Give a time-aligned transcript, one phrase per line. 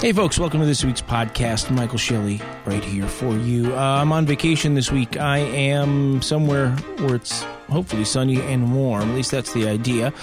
[0.00, 1.70] Hey, folks, welcome to this week's podcast.
[1.70, 3.76] Michael Shelley right here for you.
[3.76, 5.18] Uh, I'm on vacation this week.
[5.18, 6.70] I am somewhere
[7.00, 9.10] where it's hopefully sunny and warm.
[9.10, 10.14] At least that's the idea.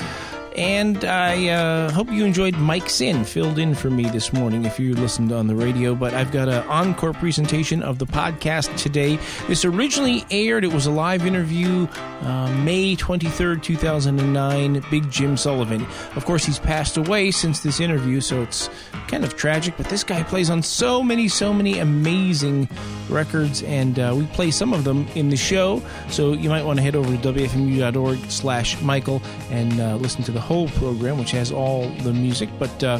[0.57, 4.79] And I uh, hope you enjoyed Mike Sin, filled in for me this morning if
[4.79, 5.93] you listened on the radio.
[5.93, 9.19] But I've got an encore presentation of the podcast today.
[9.47, 11.87] This originally aired, it was a live interview
[12.21, 14.83] uh, May 23rd, 2009.
[14.89, 15.85] Big Jim Sullivan.
[16.15, 18.69] Of course, he's passed away since this interview, so it's
[19.07, 19.75] kind of tragic.
[19.77, 22.67] But this guy plays on so many, so many amazing
[23.09, 25.83] records, and uh, we play some of them in the show.
[26.09, 30.31] So you might want to head over to wfmu.org slash Michael and uh, listen to
[30.31, 32.49] the whole program, which has all the music.
[32.57, 32.99] But uh,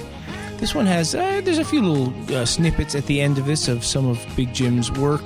[0.58, 3.68] this one has uh, there's a few little uh, snippets at the end of this
[3.68, 5.24] of some of Big Jim's work.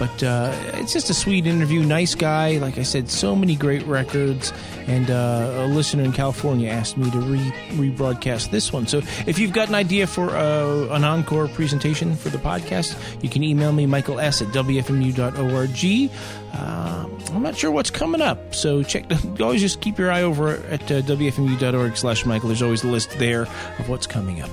[0.00, 1.82] But uh, it's just a sweet interview.
[1.82, 2.56] Nice guy.
[2.56, 4.50] Like I said, so many great records.
[4.86, 7.38] And uh, a listener in California asked me to re
[7.72, 8.86] rebroadcast this one.
[8.86, 13.28] So if you've got an idea for uh, an encore presentation for the podcast, you
[13.28, 14.40] can email me, Michael S.
[14.40, 16.10] at WFMU.org.
[16.54, 19.04] Uh, I'm not sure what's coming up, so check.
[19.40, 22.48] Always just keep your eye over at uh, WFMU.org/slash Michael.
[22.48, 24.50] There's always a list there of what's coming up.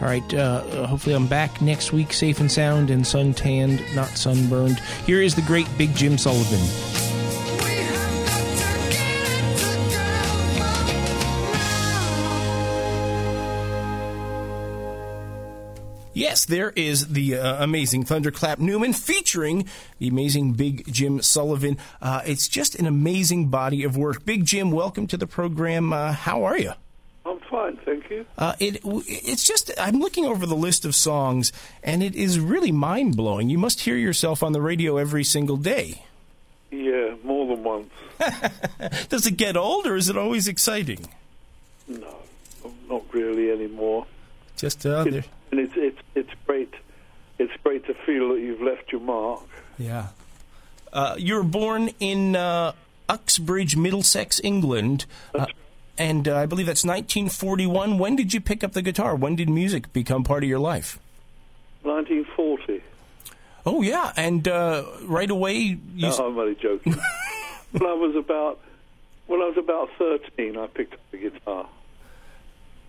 [0.00, 0.34] All right.
[0.34, 4.78] Uh, hopefully, I'm back next week, safe and sound and sun tanned, not sunburned.
[5.06, 6.60] Here is the great Big Jim Sullivan.
[16.14, 21.76] Yes, there is the uh, amazing Thunderclap Newman featuring the amazing Big Jim Sullivan.
[22.02, 24.24] Uh, it's just an amazing body of work.
[24.24, 25.92] Big Jim, welcome to the program.
[25.92, 26.72] Uh, how are you?
[27.50, 28.26] Fine, thank you.
[28.36, 31.50] Uh, it, it's just, I'm looking over the list of songs,
[31.82, 33.48] and it is really mind blowing.
[33.48, 36.02] You must hear yourself on the radio every single day.
[36.70, 37.90] Yeah, more than once.
[39.08, 41.08] Does it get old, or is it always exciting?
[41.86, 42.16] No,
[42.90, 44.06] not really anymore.
[44.56, 46.74] Just uh, It- and it's it's it's great.
[47.38, 49.40] It's great to feel that you've left your mark.
[49.78, 50.08] Yeah.
[50.92, 52.72] Uh, you were born in uh,
[53.08, 55.06] Uxbridge, Middlesex, England.
[55.34, 55.46] Uh,
[55.98, 57.98] and uh, I believe that's 1941.
[57.98, 59.14] When did you pick up the guitar?
[59.14, 60.98] When did music become part of your life?
[61.82, 62.82] 1940.
[63.66, 64.12] Oh, yeah.
[64.16, 65.78] And uh, right away, you.
[65.94, 66.92] No, I'm only joking.
[67.72, 68.60] when I was about
[69.26, 71.68] when I was about 13, I picked up the guitar.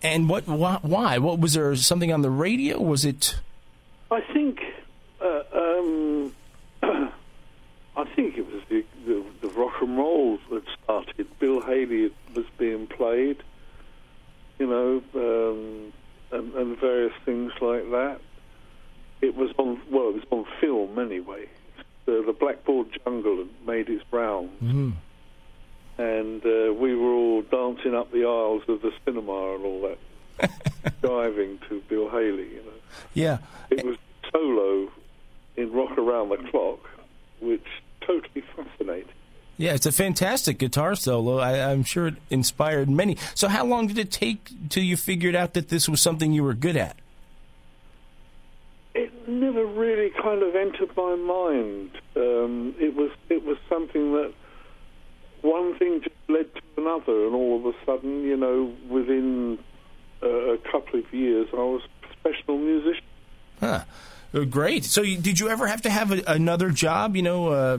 [0.02, 0.46] And what?
[0.46, 1.18] Why, why?
[1.18, 1.74] What was there?
[1.76, 2.80] Something on the radio?
[2.80, 3.38] Was it?
[4.10, 4.60] I think
[5.20, 6.32] uh, um,
[6.82, 11.26] I think it was the, the the rock and roll that started.
[11.38, 12.10] Bill Haley
[12.40, 13.42] was being played,
[14.58, 15.92] you know, um,
[16.32, 18.20] and, and various things like that.
[19.20, 21.46] It was on well, it was on film anyway.
[22.06, 24.92] The, the Blackboard Jungle had made its rounds, Mm.
[25.98, 29.80] and uh, we were all dancing up the aisles of the cinema and all
[30.38, 30.50] that,
[31.02, 32.48] diving to Bill Haley.
[32.48, 32.80] You know.
[33.14, 33.38] Yeah.
[33.70, 33.96] It was
[34.32, 34.90] solo
[35.56, 36.80] in Rock Around the Clock,
[37.40, 37.66] which
[38.00, 39.12] totally fascinating.
[39.60, 41.36] Yeah, it's a fantastic guitar solo.
[41.36, 43.18] I, I'm sure it inspired many.
[43.34, 46.42] So, how long did it take till you figured out that this was something you
[46.42, 46.96] were good at?
[48.94, 51.90] It never really kind of entered my mind.
[52.16, 54.32] Um, it was it was something that
[55.42, 59.58] one thing just led to another, and all of a sudden, you know, within
[60.22, 63.04] uh, a couple of years, I was a professional musician.
[63.60, 63.84] Huh.
[64.32, 64.86] Uh, Great.
[64.86, 67.14] So, you, did you ever have to have a, another job?
[67.14, 67.78] You know, uh,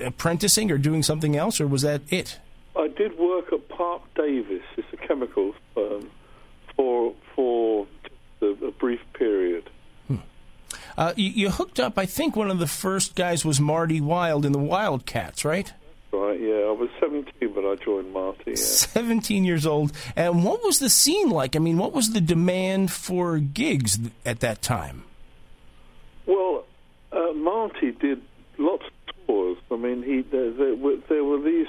[0.00, 2.38] apprenticing or doing something else, or was that it?
[2.76, 6.10] I did work at Parke Davis, it's a chemical firm,
[6.76, 7.86] for for
[8.42, 9.70] a, a brief period.
[10.96, 11.98] Uh, you, you hooked up.
[11.98, 15.72] I think one of the first guys was Marty Wilde in the Wildcats, right?
[16.12, 16.66] Right, yeah.
[16.66, 18.50] I was 17 when I joined Marty.
[18.50, 18.54] Yeah.
[18.56, 19.92] 17 years old.
[20.16, 21.54] And what was the scene like?
[21.54, 25.04] I mean, what was the demand for gigs at that time?
[26.26, 26.64] Well,
[27.12, 28.29] uh, Marty did lots of tours.
[29.70, 31.68] I mean, he there, there, were, there were these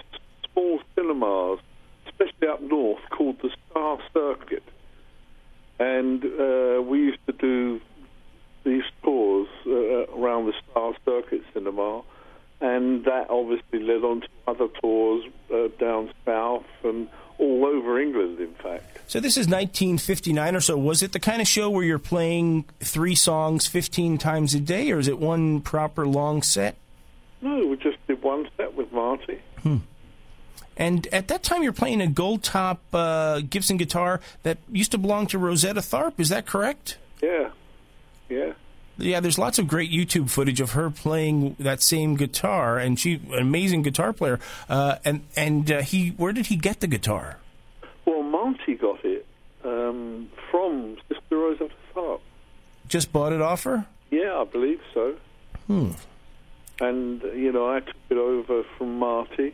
[0.52, 1.60] small cinemas,
[2.08, 4.64] especially up north, called the Star Circuit,
[5.80, 7.82] and uh, we used to do
[8.64, 12.02] these tours uh, around the Star Circuit cinema,
[12.60, 17.08] and that obviously led on to other tours uh, down south and
[17.40, 19.00] all over England, in fact.
[19.08, 20.78] So this is 1959 or so.
[20.78, 24.92] Was it the kind of show where you're playing three songs 15 times a day,
[24.92, 26.76] or is it one proper long set?
[27.42, 29.40] No, we just did one set with Marty.
[30.78, 34.98] And at that time, you're playing a gold top uh, Gibson guitar that used to
[34.98, 36.20] belong to Rosetta Tharpe.
[36.20, 36.98] Is that correct?
[37.22, 37.50] Yeah,
[38.30, 38.54] yeah.
[38.98, 43.16] Yeah, there's lots of great YouTube footage of her playing that same guitar, and she
[43.32, 44.40] an amazing guitar player.
[44.70, 47.38] Uh, and and uh, he, where did he get the guitar?
[48.06, 49.26] Well, Marty got it
[49.64, 52.22] um, from Sister Rosetta Tharpe.
[52.88, 53.86] just bought it off her?
[54.10, 55.16] Yeah, I believe so.
[55.68, 55.92] Hmm.
[56.80, 59.54] And you know, I took it over from Marty,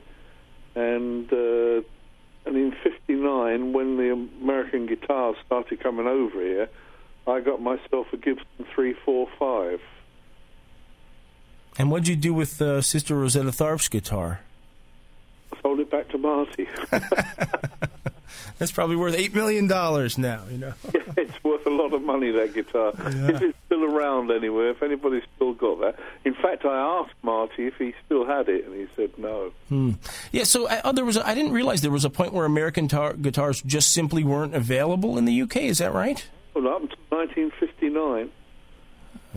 [0.76, 1.82] and uh,
[2.46, 4.12] and in '59, when the
[4.42, 6.70] American guitars started coming over here,
[7.28, 9.82] I got myself a Gibson 345.
[11.78, 14.40] And what'd you do with uh, Sister Rosetta Tharpe's guitar?
[15.62, 16.68] Sold it back to Marty.
[18.58, 20.44] That's probably worth eight million dollars now.
[20.50, 20.74] You know.
[20.94, 22.94] yeah, it's worth a lot of money that guitar.
[22.98, 23.30] Yeah.
[23.36, 25.96] If it's still around anywhere, if anybody's still got that.
[26.26, 29.52] In fact, I asked Marty if he still had it, and he said no.
[29.70, 29.92] Hmm.
[30.32, 30.44] Yeah.
[30.44, 31.18] So uh, there was.
[31.18, 34.56] A, I didn't realize there was a point where American tar- guitars just simply weren't
[34.56, 35.58] available in the UK.
[35.58, 36.28] Is that right?
[36.54, 38.32] Well, up until 1959.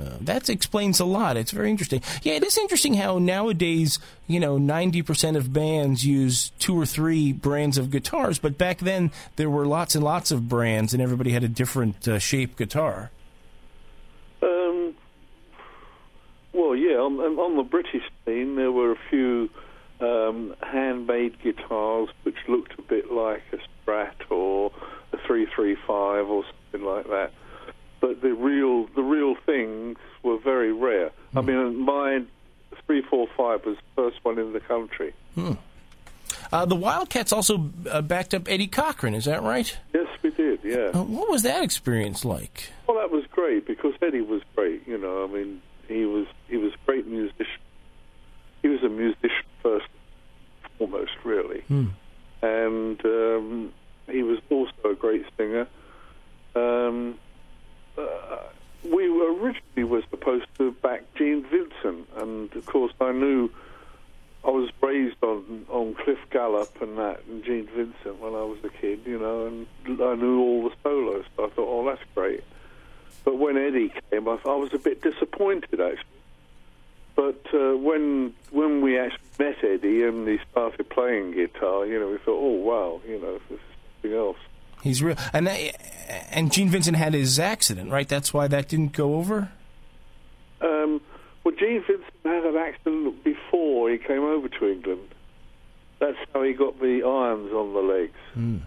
[0.00, 1.36] Uh, that explains a lot.
[1.36, 2.02] It's very interesting.
[2.22, 7.32] Yeah, it is interesting how nowadays, you know, 90% of bands use two or three
[7.32, 11.32] brands of guitars, but back then there were lots and lots of brands and everybody
[11.32, 13.10] had a different uh, shape guitar.
[14.42, 14.94] Um,
[16.52, 19.50] well, yeah, on, on the British scene, there were a few
[20.00, 24.72] um, handmade guitars which looked a bit like a Strat or
[25.12, 27.32] a 335 or something like that.
[28.00, 31.10] But the real, the real things were very rare.
[31.36, 32.22] I mean, my
[32.86, 35.12] 345 was the first one in the country.
[35.34, 35.52] Hmm.
[36.52, 39.76] Uh, the Wildcats also uh, backed up Eddie Cochran, is that right?
[39.94, 40.60] Yes, we did.
[40.64, 40.90] Yeah.
[40.94, 42.70] Uh, what was that experience like?
[42.88, 44.86] Well, that was great because Eddie was great.
[44.88, 47.60] You know, I mean, he was he was a great musician.
[48.62, 49.86] He was a musician first,
[50.78, 51.86] foremost, really, Hmm.
[52.42, 53.72] and um,
[54.10, 55.66] he was also a great singer.
[56.56, 57.14] Um,
[58.84, 63.50] we originally were supposed to back Gene Vincent, and of course, I knew
[64.44, 68.58] I was raised on on Cliff Gallup and that, and Gene Vincent when I was
[68.64, 69.66] a kid, you know, and
[70.00, 71.24] I knew all the solos.
[71.36, 72.42] So I thought, oh, that's great.
[73.24, 76.04] But when Eddie came, I, I was a bit disappointed actually.
[77.16, 82.08] But uh, when when we actually met Eddie and he started playing guitar, you know,
[82.08, 83.64] we thought, oh wow, you know, this is
[84.02, 84.38] something else.
[84.82, 85.58] He's real, and that,
[86.30, 88.08] and Gene Vincent had his accident, right?
[88.08, 89.50] That's why that didn't go over.
[90.60, 91.00] Um,
[91.44, 95.14] well, Gene Vincent had an accident before he came over to England.
[95.98, 98.62] That's how he got the irons on the legs.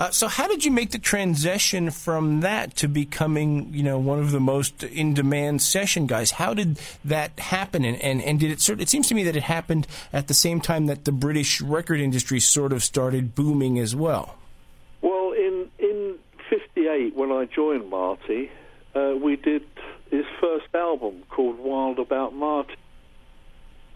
[0.00, 4.18] Uh, so, how did you make the transition from that to becoming, you know, one
[4.18, 6.30] of the most in-demand session guys?
[6.30, 7.84] How did that happen?
[7.84, 8.80] And, and, and did it sort?
[8.80, 12.00] It seems to me that it happened at the same time that the British record
[12.00, 14.00] industry sort of started booming as well.
[14.08, 14.39] Well, in in
[17.00, 18.50] '58, when I joined Marty,
[18.94, 19.62] uh, we did
[20.10, 22.74] his first album called Wild About Marty,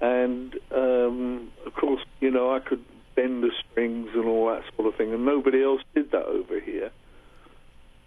[0.01, 2.85] and um, of course, you know, I could
[3.15, 6.59] bend the strings and all that sort of thing, and nobody else did that over
[6.61, 6.91] here.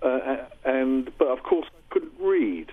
[0.02, 2.72] Uh, and but of course, I couldn't read,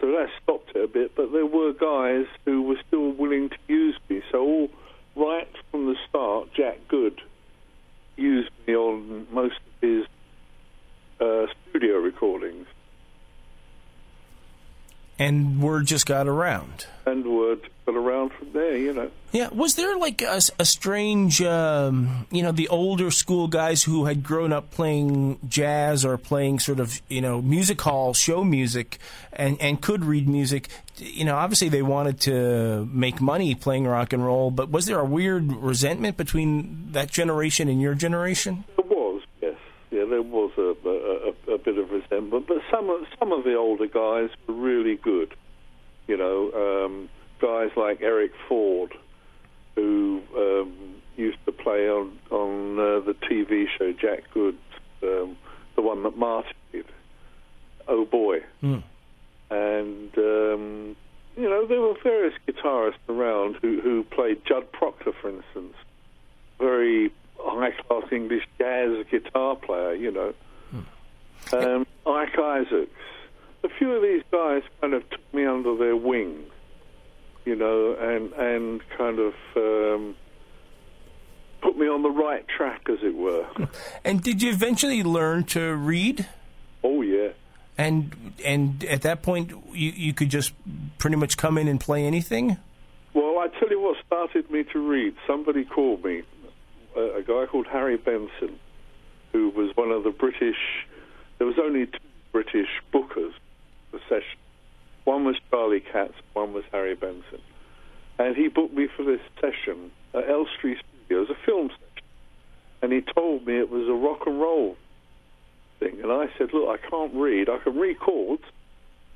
[0.00, 1.14] so that stopped it a bit.
[1.14, 4.22] But there were guys who were still willing to use me.
[4.32, 4.68] So all
[5.14, 7.20] right from the start, Jack Good
[8.16, 10.06] used me on most of his
[11.24, 12.66] uh, studio recordings,
[15.18, 16.86] And word just got around.
[17.06, 18.76] and word got around from there.
[18.76, 19.10] You know.
[19.32, 24.04] Yeah, was there like a, a strange, um, you know, the older school guys who
[24.06, 28.98] had grown up playing jazz or playing sort of, you know, music hall show music
[29.32, 30.68] and, and could read music?
[30.98, 35.00] You know, obviously they wanted to make money playing rock and roll, but was there
[35.00, 38.64] a weird resentment between that generation and your generation?
[38.76, 39.56] There was, yes,
[39.90, 40.63] yeah, there was a,
[41.64, 45.34] bit of resemblance, but some of some of the older guys were really good.
[46.06, 47.08] You know, um,
[47.40, 48.92] guys like Eric Ford,
[49.74, 54.58] who um, used to play on on uh, the TV show Jack Good,
[55.02, 55.36] um,
[55.76, 56.86] the one that Martin did.
[57.88, 58.82] Oh boy, Mm.
[59.50, 60.96] and um,
[61.36, 65.74] you know there were various guitarists around who who played Judd Proctor, for instance,
[66.58, 69.94] very high class English jazz guitar player.
[69.94, 70.34] You know,
[71.52, 72.90] um, Ike Isaacs.
[73.62, 76.44] A few of these guys kind of took me under their wing,
[77.44, 80.16] you know, and and kind of um,
[81.62, 83.46] put me on the right track, as it were.
[84.04, 86.26] And did you eventually learn to read?
[86.82, 87.30] oh yeah.
[87.76, 90.52] And and at that point, you, you could just
[90.98, 92.58] pretty much come in and play anything?
[93.14, 95.14] Well, I tell you what started me to read.
[95.26, 96.22] Somebody called me,
[96.96, 98.58] a, a guy called Harry Benson,
[99.32, 100.86] who was one of the British.
[101.38, 101.98] There was only two
[102.32, 103.32] British bookers
[103.90, 104.38] for session.
[105.04, 107.40] One was Charlie Katz, one was Harry Benson,
[108.18, 111.80] and he booked me for this session at Elstree Studios, a film session.
[112.80, 114.76] And he told me it was a rock and roll
[115.78, 117.48] thing, and I said, "Look, I can't read.
[117.48, 118.44] I can read chords,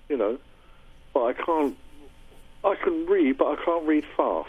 [0.09, 0.39] you know,
[1.15, 1.77] but I can't.
[2.65, 4.49] I can read, but I can't read fast.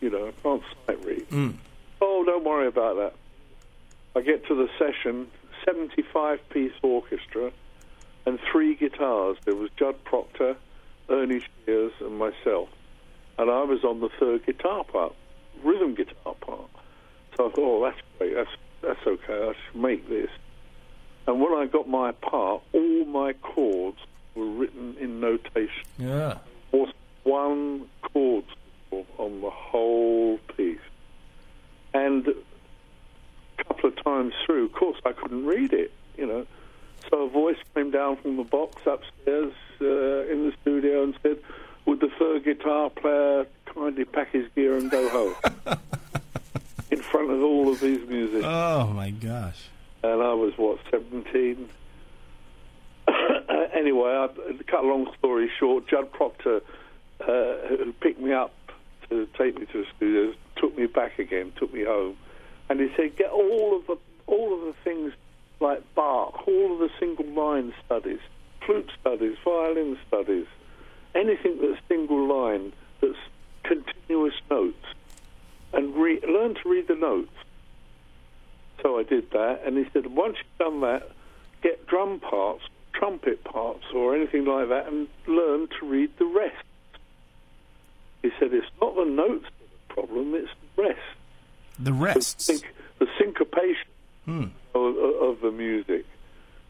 [0.00, 1.28] You know, I can't sight read.
[1.30, 1.54] Mm.
[2.00, 3.14] Oh, don't worry about that.
[4.16, 5.28] I get to the session,
[5.68, 7.52] 75 piece orchestra,
[8.24, 9.36] and three guitars.
[9.44, 10.56] There was Judd Proctor,
[11.08, 12.68] Ernie Shears, and myself.
[13.38, 15.14] And I was on the third guitar part,
[15.62, 16.68] rhythm guitar part.
[17.36, 18.34] So I thought, oh, that's great.
[18.34, 18.50] That's,
[18.82, 19.50] that's okay.
[19.50, 20.30] I should make this.
[21.26, 23.98] And when I got my part, all my chords
[24.34, 25.84] were written in notation.
[25.98, 26.38] Yeah.
[26.72, 26.92] Was
[27.24, 28.44] one chord
[29.18, 30.78] on the whole piece.
[31.92, 32.26] And
[33.58, 36.46] a couple of times through, of course, I couldn't read it, you know.
[37.10, 41.38] So a voice came down from the box upstairs uh, in the studio and said,
[41.86, 45.34] Would the third guitar player kindly pack his gear and go home?
[46.90, 48.44] in front of all of these musicians.
[48.44, 49.68] Oh my gosh.
[50.02, 51.68] And I was, what, 17?
[53.74, 56.60] anyway, I, to cut a long story short, Judd Proctor,
[57.20, 58.54] uh, who picked me up
[59.10, 62.16] to take me to the studios, took me back again, took me home,
[62.68, 63.96] and he said, "Get all of the
[64.26, 65.12] all of the things
[65.60, 68.20] like Bach, all of the single line studies,
[68.64, 70.46] flute studies, violin studies,
[71.14, 73.18] anything that's single line, that's
[73.62, 74.84] continuous notes,
[75.72, 77.32] and re- learn to read the notes."
[78.82, 81.10] So I did that, and he said, "Once you've done that,
[81.62, 86.64] get drum parts, trumpet parts, or anything like that, and learn to read the rest."
[88.22, 91.17] He said, "It's not the notes that are the problem; it's the rest."
[91.78, 92.44] The the, rests.
[92.44, 92.62] sync,
[92.98, 93.86] the syncopation
[94.24, 94.44] Hmm.
[94.74, 96.04] of, of the music,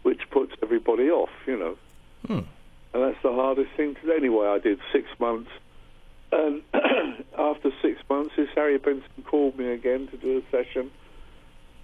[0.03, 1.77] which puts everybody off, you know.
[2.27, 2.47] Hmm.
[2.95, 4.13] And that's the hardest thing to do.
[4.13, 5.51] Anyway, I did six months.
[6.31, 6.63] And
[7.39, 10.91] after six months, this Harry Benson called me again to do a session.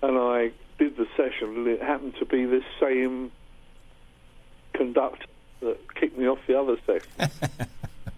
[0.02, 3.32] And I did the session, and it happened to be this same
[4.74, 5.26] conductor
[5.60, 7.10] that kicked me off the other section.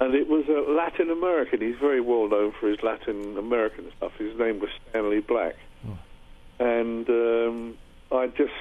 [0.01, 1.61] and it was a Latin American.
[1.61, 4.13] He's very well known for his Latin American stuff.
[4.19, 5.57] His name was Stanley Black.
[6.59, 7.79] And um,
[8.11, 8.53] I just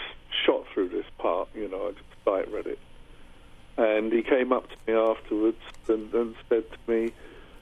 [0.46, 2.80] shot through this part, you know, I just sight read it.
[3.78, 7.12] And he came up to me afterwards and, and said to me,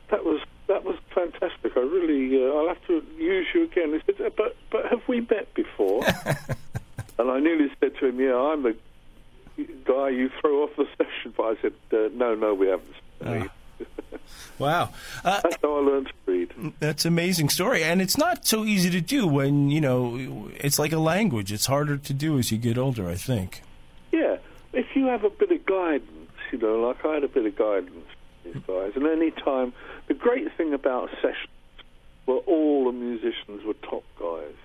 [0.09, 1.75] "That was that was fantastic.
[1.75, 5.21] I really, uh, I'll have to use you again." He said, "But but have we
[5.21, 6.03] met before?"
[7.17, 8.75] and I nearly said to him, "Yeah, I'm the
[9.85, 13.49] guy you throw off the session." But I said, uh, "No, no, we haven't." Ah.
[14.59, 14.89] Wow.
[15.23, 16.73] Uh, That's how I learned to read.
[16.79, 20.77] That's an amazing story, and it's not so easy to do when you know it's
[20.77, 21.51] like a language.
[21.51, 23.61] It's harder to do as you get older, I think.
[24.11, 24.37] Yeah,
[24.71, 27.55] if you have a bit of guidance, you know, like I had a bit of
[27.55, 28.05] guidance
[28.67, 29.73] guys, and any time,
[30.07, 31.47] the great thing about sessions
[32.25, 34.55] were all the musicians were top guys.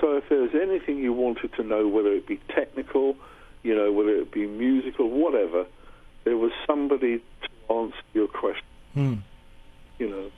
[0.00, 3.16] So if there was anything you wanted to know, whether it be technical,
[3.62, 5.66] you know, whether it be musical, whatever,
[6.24, 8.64] there was somebody to answer your question.
[8.94, 9.14] Hmm.
[9.98, 10.30] You know,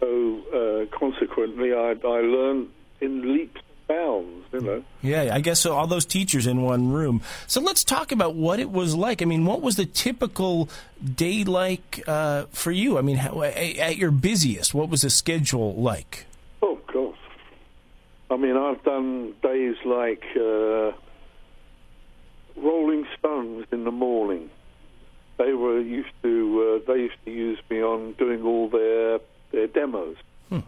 [0.00, 2.70] so uh, consequently, I, I learned
[3.00, 4.46] in leaps and bounds.
[4.52, 4.84] You know.
[5.00, 5.74] Yeah, I guess so.
[5.74, 7.22] All those teachers in one room.
[7.46, 9.22] So let's talk about what it was like.
[9.22, 10.68] I mean, what was the typical
[11.02, 12.98] day like uh, for you?
[12.98, 16.26] I mean, how, at your busiest, what was the schedule like?
[16.62, 17.14] Oh, God.
[18.30, 20.92] I mean, I've done days like uh,
[22.56, 24.50] Rolling Stones in the morning.
[25.44, 26.80] They were used to.
[26.84, 29.18] Uh, they used to use me on doing all their
[29.50, 30.16] their demos.
[30.48, 30.60] Hmm.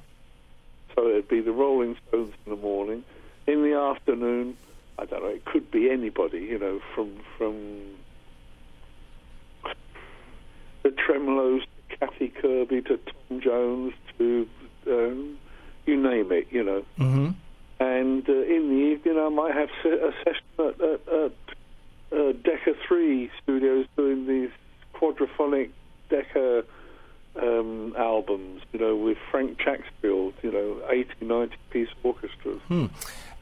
[0.94, 3.04] So it'd be the Rolling Stones in the morning.
[3.46, 4.56] In the afternoon,
[4.98, 5.28] I don't know.
[5.28, 6.40] It could be anybody.
[6.40, 7.54] You know, from from
[10.82, 14.48] the Tremeloes to Kathy Kirby to Tom Jones to
[14.86, 15.38] um,
[15.86, 16.48] you name it.
[16.50, 17.30] You know Mm-hmm.
[17.80, 21.32] and uh, in the evening I might have a session at, at, at
[22.18, 24.50] uh, Decca 3 Studios doing these
[24.94, 25.70] quadraphonic
[26.08, 26.64] Decca
[27.36, 32.60] um, albums, you know, with Frank Chacksfield, you know, 80, 90 piece orchestras.
[32.68, 32.86] Hmm.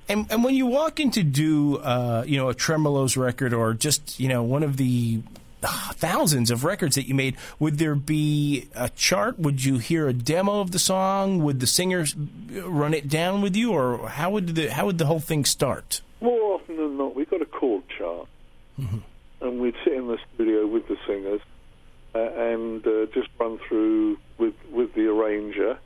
[0.08, 3.72] And, and when you walk in to do, uh, you know, a Tremeloes record or
[3.74, 5.22] just, you know, one of the
[5.62, 9.38] uh, thousands of records that you made, would there be a chart?
[9.38, 11.42] Would you hear a demo of the song?
[11.44, 12.16] Would the singers
[12.64, 16.00] run it down with you, or how would the how would the whole thing start?
[16.20, 18.26] More often than not, we got a chord chart,
[19.42, 21.40] and we'd sit in the studio with the singers
[22.14, 25.78] uh, and uh, just run through with with the arranger,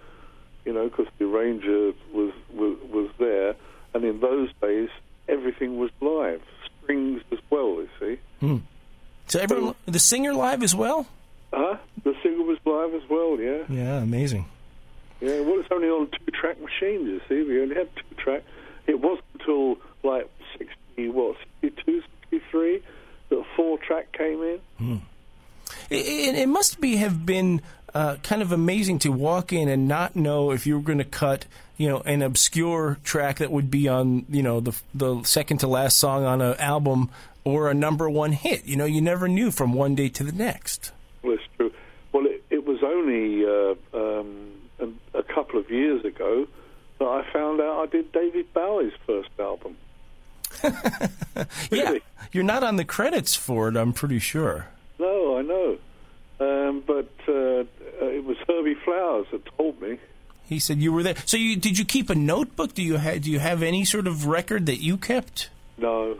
[0.65, 3.55] you know, because the arranger was, was was there,
[3.95, 4.89] and in those days
[5.29, 6.41] everything was live,
[6.83, 7.77] strings as well.
[7.83, 8.57] You see, Hmm.
[9.29, 11.07] So everyone, the singer live as well.
[11.53, 11.79] huh?
[12.05, 13.39] The singer was live as well.
[13.41, 14.47] Yeah, Yeah, amazing.
[15.21, 15.41] yeah.
[15.41, 17.09] Well, it's only on two track machines.
[17.09, 18.43] You see, we only had two track.
[18.87, 22.83] It wasn't until like sixty what 62, 63
[23.29, 24.61] that four track came in.
[24.79, 24.97] Hmm.
[26.49, 27.63] must be have been
[27.95, 31.05] uh, kind of amazing to walk in and not know if you were going to
[31.05, 35.59] cut, you know, an obscure track that would be on, you know, the the second
[35.59, 37.11] to last song on an album
[37.45, 38.67] or a number one hit.
[38.67, 40.93] You know, you never knew from one day to the next.
[41.23, 41.73] Well, it's true.
[42.13, 46.47] Well, it, it was only uh, um, a, a couple of years ago
[46.99, 49.77] that I found out I did David Bowie's first album.
[51.71, 51.95] yeah,
[52.33, 53.77] you're not on the credits for it.
[53.77, 54.69] I'm pretty sure.
[54.99, 55.79] No, I know,
[56.41, 57.65] um, but uh,
[58.05, 59.99] it was Herbie Flowers that told me.
[60.49, 61.17] He said you were there.
[61.25, 62.75] So you did you keep a notebook?
[62.75, 65.51] Do you have do you have any sort of record that you kept?
[65.77, 66.19] No.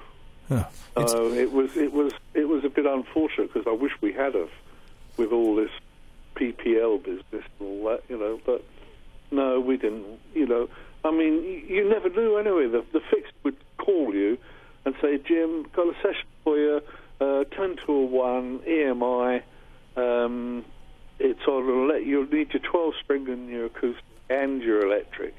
[0.49, 0.65] Huh.
[0.97, 4.35] No, it was it was it was a bit unfortunate because I wish we had
[4.35, 4.51] of
[5.17, 5.71] with all this
[6.35, 8.41] PPL business and all that, you know.
[8.45, 8.65] But
[9.31, 10.07] no, we didn't.
[10.35, 10.69] You know,
[11.05, 12.69] I mean, you, you never knew anyway.
[12.69, 14.37] The the fix would call you
[14.85, 16.81] and say, Jim, got a session for you.
[17.21, 19.43] Uh, ten to a one EMI.
[19.97, 20.65] Um,
[21.19, 21.89] it's on.
[21.89, 25.35] Let you'll need your twelve string and your acoustic and your electric.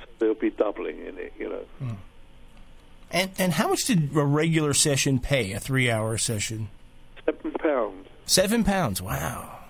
[0.00, 1.32] So there'll be doubling in it.
[1.38, 1.64] You know.
[1.78, 1.94] Hmm.
[3.10, 5.52] And and how much did a regular session pay?
[5.52, 6.68] A three hour session?
[7.24, 8.08] Seven pounds.
[8.26, 9.00] Seven pounds.
[9.00, 9.61] Wow.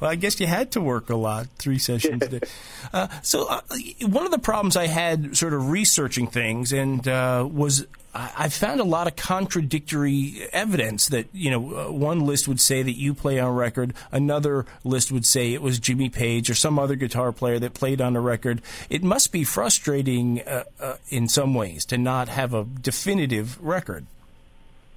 [0.00, 2.40] Well, I guess you had to work a lot, three sessions a day.
[2.92, 3.60] Uh, so, uh,
[4.06, 8.80] one of the problems I had sort of researching things and uh, was I found
[8.80, 13.14] a lot of contradictory evidence that, you know, uh, one list would say that you
[13.14, 17.30] play on record, another list would say it was Jimmy Page or some other guitar
[17.30, 18.62] player that played on a record.
[18.88, 24.06] It must be frustrating uh, uh, in some ways to not have a definitive record.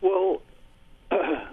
[0.02, 0.42] Well,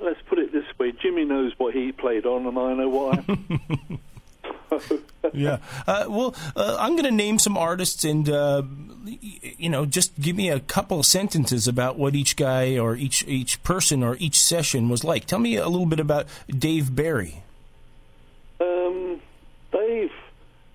[0.00, 3.24] let's put it this way Jimmy knows what he played on, and I know what
[5.32, 5.58] yeah.
[5.84, 8.62] Uh, well, uh, I'm going to name some artists and, uh,
[9.04, 13.26] you know, just give me a couple of sentences about what each guy or each
[13.26, 15.24] each person or each session was like.
[15.24, 17.42] Tell me a little bit about Dave Berry.
[18.60, 19.20] Um,
[19.72, 20.12] Dave,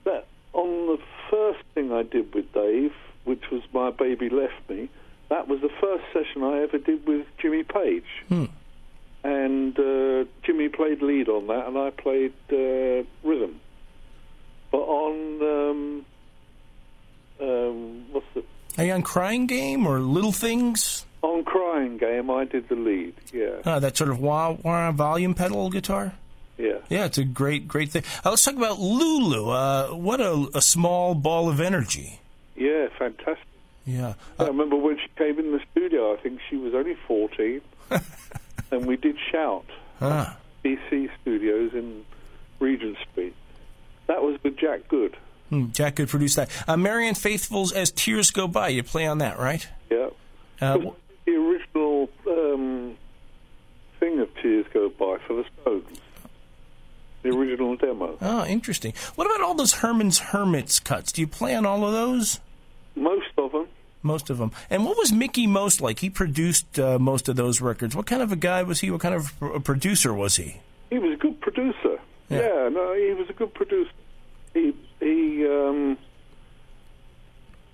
[0.03, 0.99] that on the
[1.31, 2.93] first thing I did with Dave,
[3.23, 4.89] which was My Baby Left Me,
[5.29, 8.03] that was the first session I ever did with Jimmy Page.
[8.27, 8.45] Hmm.
[9.45, 13.59] And uh, Jimmy played lead on that, and I played uh, rhythm.
[14.71, 15.15] But on
[15.53, 16.05] um,
[17.41, 18.43] um, what's the
[18.77, 21.05] Are you on Crying Game or Little Things?
[21.21, 23.13] on Crying Game, I did the lead.
[23.33, 26.13] Yeah, Uh, that sort of wah wah volume pedal guitar.
[26.57, 26.77] yeah.
[26.89, 28.03] Yeah, it's a great great thing.
[28.23, 29.49] Uh, let's talk about Lulu.
[29.49, 32.19] Uh, what a, a small ball of energy.
[32.55, 33.45] Yeah, fantastic.
[33.85, 34.13] Yeah.
[34.39, 37.61] I Uh, remember when she came in the studio, I think she was only 14,
[38.71, 39.65] and we did Shout,
[40.01, 40.37] ah.
[40.63, 42.05] BC Studios in
[42.59, 43.35] Regent Street.
[44.07, 45.17] That was with Jack Good.
[45.49, 46.49] Hmm, Jack could produce that.
[46.67, 48.69] Uh, Marianne Faithfull's As Tears Go By.
[48.69, 49.67] You play on that, right?
[49.89, 50.09] Yeah.
[50.61, 50.77] Uh,
[51.25, 52.95] the original um,
[53.99, 55.99] thing of Tears Go By for the Stones.
[57.23, 58.17] The original demo.
[58.21, 58.93] oh, interesting.
[59.15, 61.11] What about all those Herman's Hermits cuts?
[61.11, 62.39] Do you play on all of those?
[62.95, 63.44] Most of.
[64.05, 64.51] Most of them.
[64.69, 65.99] And what was Mickie Most like?
[65.99, 67.95] He produced uh, most of those records.
[67.95, 68.91] What kind of a guy was he?
[68.91, 70.61] What kind of a producer was he?
[70.89, 71.99] He was a good producer.
[72.29, 72.39] Yeah.
[72.39, 73.91] Yeah, no, he was a good producer.
[74.53, 75.97] He he um,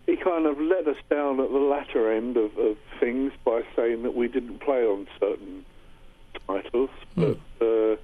[0.06, 4.04] he kind of let us down at the latter end of, of things by saying
[4.04, 5.65] that we didn't play on certain
[6.48, 7.96] titles, but uh,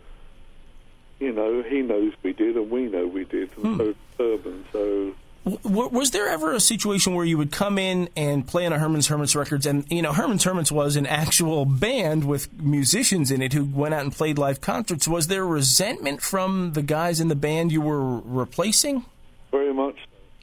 [1.20, 4.66] you know he knows we did, and we know we did, and so Urban.
[4.72, 5.13] So
[5.48, 8.80] W- was there ever a situation where you would come in and play on a
[8.80, 13.42] Herman's Hermits records, and you know Herman's Hermits was an actual band with musicians in
[13.42, 15.08] it who went out and played live concerts?
[15.08, 19.06] Was there resentment from the guys in the band you were replacing?
[19.52, 19.96] very much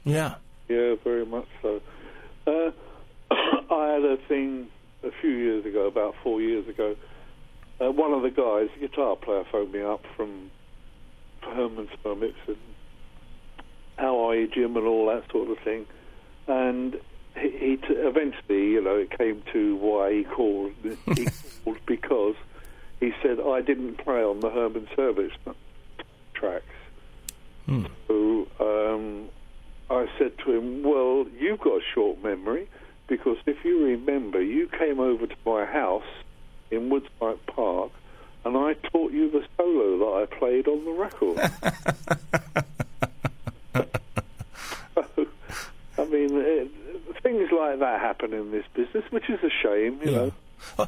[0.03, 0.35] Yeah.
[0.67, 1.81] Yeah, very much so.
[2.47, 2.71] Uh,
[3.73, 4.67] I had a thing
[5.03, 6.95] a few years ago, about four years ago.
[7.79, 10.49] Uh, one of the guys, a guitar player, phoned me up from
[11.41, 12.57] Herman's Hermits and
[13.97, 15.85] how are you, Jim, and all that sort of thing.
[16.47, 16.99] And
[17.35, 20.73] he, he t- eventually, you know, it came to why he called.
[21.15, 21.27] He
[21.63, 22.35] called because
[22.99, 25.35] he said I didn't play on the Herman's Hermits
[26.33, 26.65] tracks.
[27.65, 27.85] Hmm.
[28.07, 29.29] So um,
[29.89, 32.69] I said to him, Well, you've got a short memory
[33.07, 36.03] because if you remember, you came over to my house
[36.71, 37.91] in Woodside Park
[38.43, 42.65] and I taught you the solo that I played on the record.
[45.97, 46.71] I mean, it,
[47.23, 50.17] things like that happen in this business, which is a shame, you Yeah.
[50.17, 50.31] know.
[50.79, 50.85] Uh,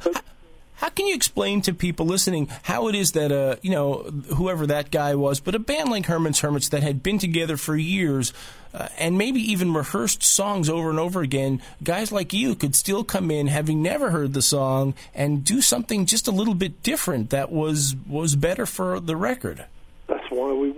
[0.76, 4.04] How can you explain to people listening how it is that uh, you know
[4.36, 7.76] whoever that guy was, but a band like Herman's Hermits that had been together for
[7.76, 8.32] years
[8.76, 13.04] uh, and maybe even rehearsed songs over and over again, guys like you could still
[13.04, 17.32] come in having never heard the song and do something just a little bit different
[17.32, 19.66] that was was better for the record.
[20.06, 20.70] That's why we.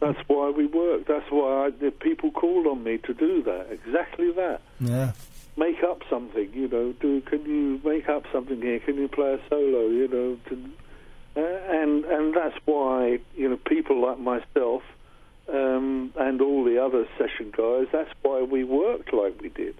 [0.00, 1.06] That's why we work.
[1.06, 3.68] That's why I, the people called on me to do that.
[3.70, 4.60] Exactly that.
[4.80, 5.12] Yeah
[5.58, 6.92] make up something, you know.
[6.92, 8.78] Do can you make up something here?
[8.78, 10.38] Can you play a solo, you know?
[10.48, 10.70] To,
[11.36, 14.82] uh, and and that's why you know people like myself
[15.52, 17.86] um, and all the other session guys.
[17.92, 19.74] That's why we worked like we did.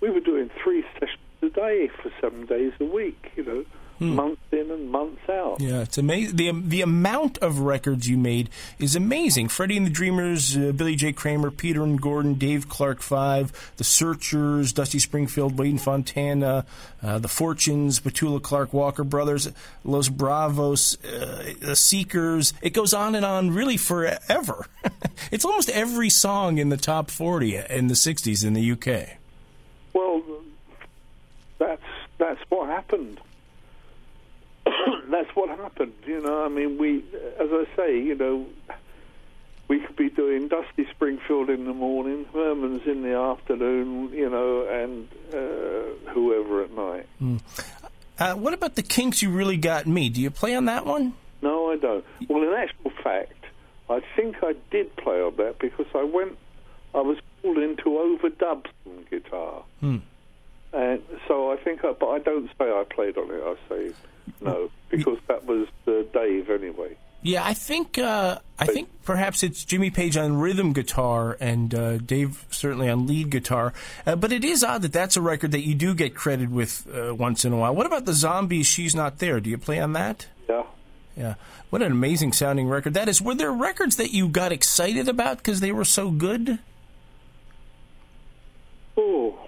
[0.00, 3.64] We were doing three sessions a day for seven days a week, you know
[4.02, 4.14] hmm.
[4.14, 5.60] months in and months out.
[5.60, 6.36] Yeah, it's amazing.
[6.36, 9.48] The the amount of records you made is amazing.
[9.48, 11.12] Freddie and the Dreamers, uh, Billy J.
[11.12, 16.64] Kramer, Peter and Gordon, Dave Clark Five, The Searchers, Dusty Springfield, Wayne Fontana,
[17.02, 19.50] uh, The Fortunes, Petula Clark Walker Brothers,
[19.84, 22.52] Los Bravos, uh, The Seekers.
[22.62, 24.66] It goes on and on really forever.
[25.30, 29.18] it's almost every song in the top 40 in the 60s in the UK.
[29.92, 30.22] Well,
[31.58, 31.82] that's
[32.18, 33.20] that's what happened.
[35.12, 35.92] That's what happened.
[36.06, 37.04] You know, I mean, we,
[37.38, 38.46] as I say, you know,
[39.68, 44.66] we could be doing Dusty Springfield in the morning, Herman's in the afternoon, you know,
[44.66, 47.06] and uh, whoever at night.
[47.20, 47.40] Mm.
[48.18, 49.22] Uh, what about the Kinks?
[49.22, 50.08] You really got me.
[50.08, 51.14] Do you play on that one?
[51.40, 52.04] No, I don't.
[52.28, 53.44] Well, in actual fact,
[53.88, 56.38] I think I did play on that because I went.
[56.94, 59.64] I was called in to overdub some guitar.
[59.80, 59.98] Hmm.
[60.72, 63.42] And so I think, I, but I don't say I played on it.
[63.42, 63.92] I say
[64.40, 66.96] no, because that was uh, Dave anyway.
[67.24, 71.98] Yeah, I think uh, I think perhaps it's Jimmy Page on rhythm guitar and uh,
[71.98, 73.72] Dave certainly on lead guitar.
[74.04, 76.84] Uh, but it is odd that that's a record that you do get credited with
[76.92, 77.74] uh, once in a while.
[77.74, 78.66] What about the Zombies?
[78.66, 79.38] She's not there.
[79.38, 80.26] Do you play on that?
[80.48, 80.64] Yeah.
[81.16, 81.34] Yeah.
[81.70, 83.22] What an amazing sounding record that is.
[83.22, 86.58] Were there records that you got excited about because they were so good?
[88.96, 89.38] Oh,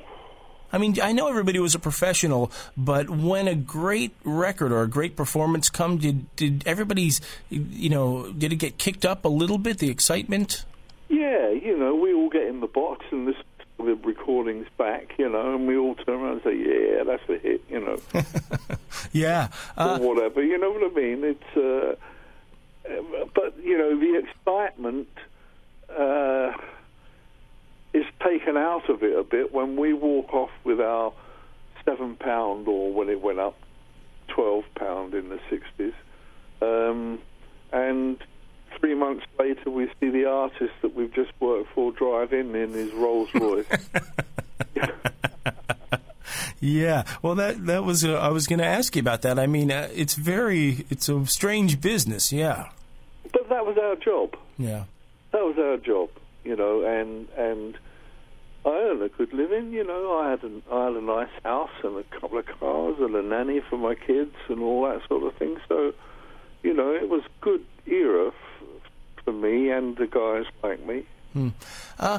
[0.74, 4.88] I mean, I know everybody was a professional, but when a great record or a
[4.88, 9.58] great performance come, did did everybody's, you know, did it get kicked up a little
[9.58, 9.78] bit?
[9.78, 10.64] The excitement.
[11.08, 13.44] Yeah, you know, we all get in the box and listen
[13.78, 17.28] to the recordings back, you know, and we all turn around and say, "Yeah, that's
[17.28, 18.00] a hit," you know.
[19.12, 19.50] yeah.
[19.76, 21.22] Uh, or whatever, you know what I mean?
[21.22, 21.94] It's, uh,
[23.32, 25.08] but you know, the excitement.
[25.88, 26.52] Uh,
[27.94, 31.12] is taken out of it a bit when we walk off with our
[31.85, 33.57] seven pound or when it went up
[34.28, 35.94] twelve pound in the sixties,
[36.61, 37.20] um,
[37.72, 38.18] and
[38.78, 42.72] three months later we see the artist that we've just worked for drive in in
[42.72, 43.66] his Rolls Royce.
[46.61, 49.38] yeah, well, that that was uh, I was going to ask you about that.
[49.38, 52.70] I mean, uh, it's very it's a strange business, yeah.
[53.33, 54.37] But that was our job.
[54.59, 54.85] Yeah,
[55.30, 56.11] that was our job
[56.44, 57.76] you know, and and
[58.64, 59.72] I earned a good living.
[59.72, 62.96] You know, I had a, I had a nice house and a couple of cars
[63.00, 65.57] and a nanny for my kids and all that sort of thing.
[65.68, 65.92] So,
[66.62, 68.92] you know, it was good era f-
[69.24, 71.04] for me and the guys like me.
[71.33, 71.48] Hmm.
[71.98, 72.18] Uh,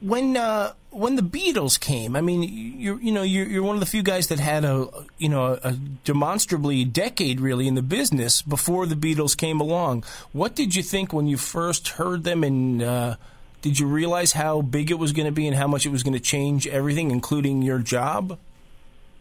[0.00, 2.42] when uh, when the Beatles came, I mean,
[2.78, 5.58] you're you know you're, you're one of the few guys that had a you know
[5.62, 5.72] a,
[6.04, 10.04] demonstrably decade really in the business before the Beatles came along.
[10.32, 13.16] What did you think when you first heard them, and uh,
[13.62, 16.02] did you realize how big it was going to be and how much it was
[16.02, 18.38] going to change everything, including your job?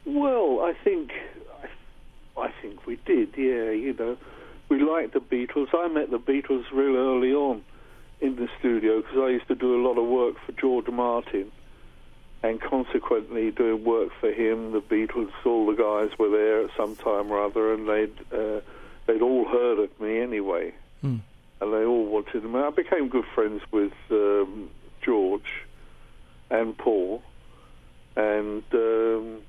[0.06, 1.12] Well, I think
[2.38, 3.30] I think we did.
[3.38, 4.18] Yeah, you know,
[4.68, 5.68] we liked the Beatles.
[5.74, 7.64] I met the Beatles real early on
[8.21, 11.51] in the studio because I used to do a lot of work for George Martin,
[12.43, 14.71] and consequently doing work for him.
[14.71, 18.62] The Beatles, all the guys were there at some time or other, and they'd uh,
[19.08, 20.73] they'd all heard of me anyway,
[21.04, 21.19] mm.
[21.62, 22.60] and they all wanted me.
[22.60, 24.69] I became good friends with um,
[25.01, 25.65] George
[26.49, 27.21] and Paul,
[28.15, 28.63] and.
[28.73, 29.41] Um,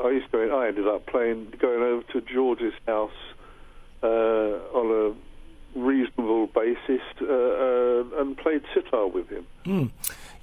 [0.00, 0.38] I used to.
[0.38, 3.10] I ended up playing, going over to George's house
[4.02, 5.31] uh, on a
[5.74, 9.46] reasonable basis uh, uh, and played sitar with him.
[9.64, 9.90] Mm.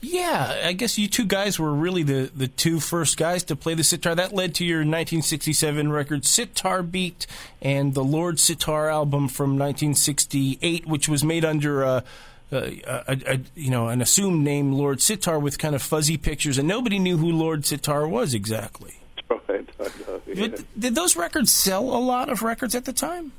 [0.02, 3.74] Yeah, I guess you two guys were really the, the two first guys to play
[3.74, 4.16] the sitar.
[4.16, 7.28] That led to your 1967 record Sitar Beat
[7.62, 12.04] and the Lord Sitar album from 1968, which was made under a,
[12.50, 16.58] a, a, a you know an assumed name Lord Sitar with kind of fuzzy pictures,
[16.58, 18.96] and nobody knew who Lord Sitar was exactly.
[19.48, 20.22] Right, I know.
[20.28, 20.34] Yeah.
[20.36, 23.32] Did, did those records sell a lot of records at the time?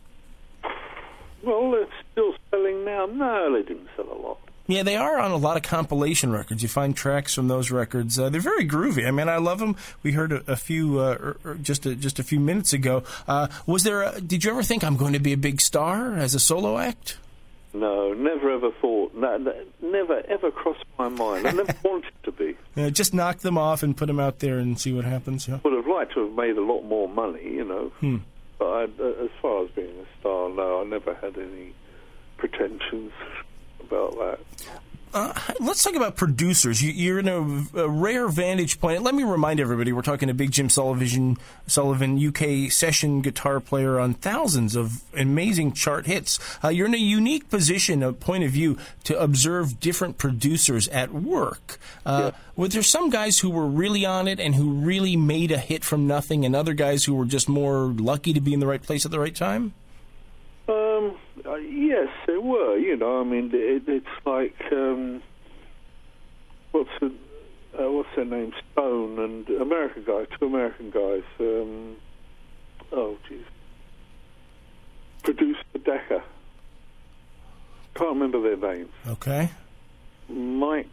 [1.43, 3.07] Well, it's still selling now.
[3.07, 4.39] No, they didn't sell a lot.
[4.67, 6.63] Yeah, they are on a lot of compilation records.
[6.63, 8.19] You find tracks from those records.
[8.19, 9.07] Uh, they're very groovy.
[9.07, 9.75] I mean, I love them.
[10.05, 13.03] We heard a, a few uh, er, er, just a, just a few minutes ago.
[13.27, 14.03] Uh, was there?
[14.03, 16.79] A, did you ever think I'm going to be a big star as a solo
[16.79, 17.19] act?
[17.73, 19.15] No, never ever thought.
[19.15, 21.49] No, no, never ever crossed my mind.
[21.49, 22.57] I never wanted to be.
[22.77, 25.49] Yeah, just knock them off and put them out there and see what happens.
[25.49, 25.59] Yeah.
[25.65, 27.89] Would have liked to have made a lot more money, you know.
[28.01, 28.19] Hmm.
[28.61, 31.73] But I, uh, as far as being a star, no, I never had any
[32.37, 33.11] pretensions
[33.81, 34.39] about that.
[35.13, 36.81] Uh, let's talk about producers.
[36.81, 39.03] You, are in a, a, rare vantage point.
[39.03, 43.99] Let me remind everybody: we're talking to Big Jim Sullivan, Sullivan, UK session guitar player
[43.99, 46.39] on thousands of amazing chart hits.
[46.63, 51.13] Uh, you're in a unique position, a point of view, to observe different producers at
[51.13, 51.79] work.
[52.07, 52.41] Uh, yeah.
[52.55, 55.85] Were there some guys who were really on it and who really made a hit
[55.85, 58.83] from nothing, and other guys who were just more lucky to be in the right
[58.83, 59.75] place at the right time?
[60.69, 62.10] Um, uh, yes,
[62.41, 62.77] there were.
[62.77, 65.23] You know, I mean, it, it's like um,
[66.73, 67.13] what's the,
[67.79, 68.53] uh, what's their name?
[68.73, 71.23] Stone and American guys, two American guys.
[71.39, 71.97] Um,
[72.93, 73.45] oh, jeez,
[75.23, 76.23] producer Decca.
[77.95, 78.91] Can't remember their names.
[79.07, 79.51] Okay.
[80.29, 80.89] Mike,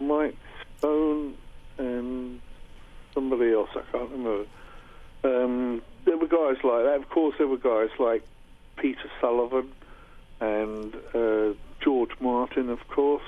[0.00, 0.36] Mike
[0.78, 1.34] Stone,
[1.78, 2.40] and
[3.14, 3.70] somebody else.
[3.74, 4.44] I can't remember.
[5.22, 6.96] Um, there were guys like that.
[6.96, 8.24] Of course, there were guys like
[8.76, 9.70] Peter Sullivan
[10.40, 13.22] and uh, George Martin, of course.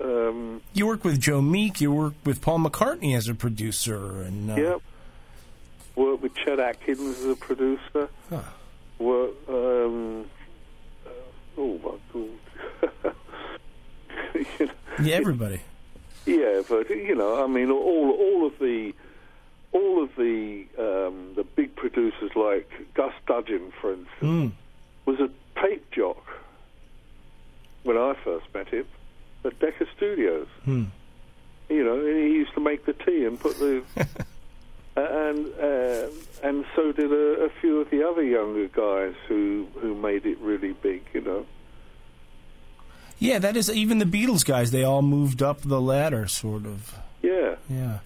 [0.00, 1.80] Um, you work with Joe Meek.
[1.80, 4.82] You work with Paul McCartney as a producer, and uh, yep.
[5.94, 8.08] Work with Chet Atkins as a producer.
[8.28, 8.42] Huh.
[8.98, 9.30] Work.
[9.48, 10.26] Um,
[11.06, 11.10] uh,
[11.58, 13.14] oh my god.
[14.34, 15.60] you know, yeah, everybody.
[16.26, 18.92] Yeah, but you know, I mean, all all of the
[19.72, 24.10] all of the um, the big producers like Gus Dudgeon, for instance.
[24.20, 24.52] Mm
[25.06, 25.30] was a
[25.60, 26.25] tape jock
[28.26, 28.84] first met him
[29.44, 30.48] at Decca Studios.
[30.64, 30.84] Hmm.
[31.68, 33.84] You know, he used to make the tea and put the.
[34.96, 36.08] and uh,
[36.42, 40.38] and so did a, a, few of the other younger guys who who made it
[40.38, 41.02] really big.
[41.14, 41.46] You know.
[43.18, 44.72] Yeah, that is even the Beatles guys.
[44.72, 46.94] They all moved up the ladder, sort of.
[47.22, 47.54] Yeah.
[47.70, 47.98] Yeah.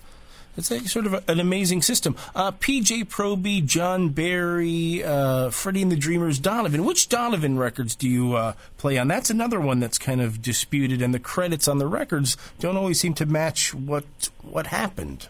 [0.57, 2.17] It's a, sort of a, an amazing system.
[2.35, 6.85] Uh, PJ Proby, John Barry, uh, Freddie and the Dreamers, Donovan.
[6.85, 9.09] Which Donovan records do you uh, play on?
[9.09, 13.01] That's another one that's kind of disputed, and the credits on the records don't always
[13.01, 14.05] seem to match what
[14.43, 15.29] what happened.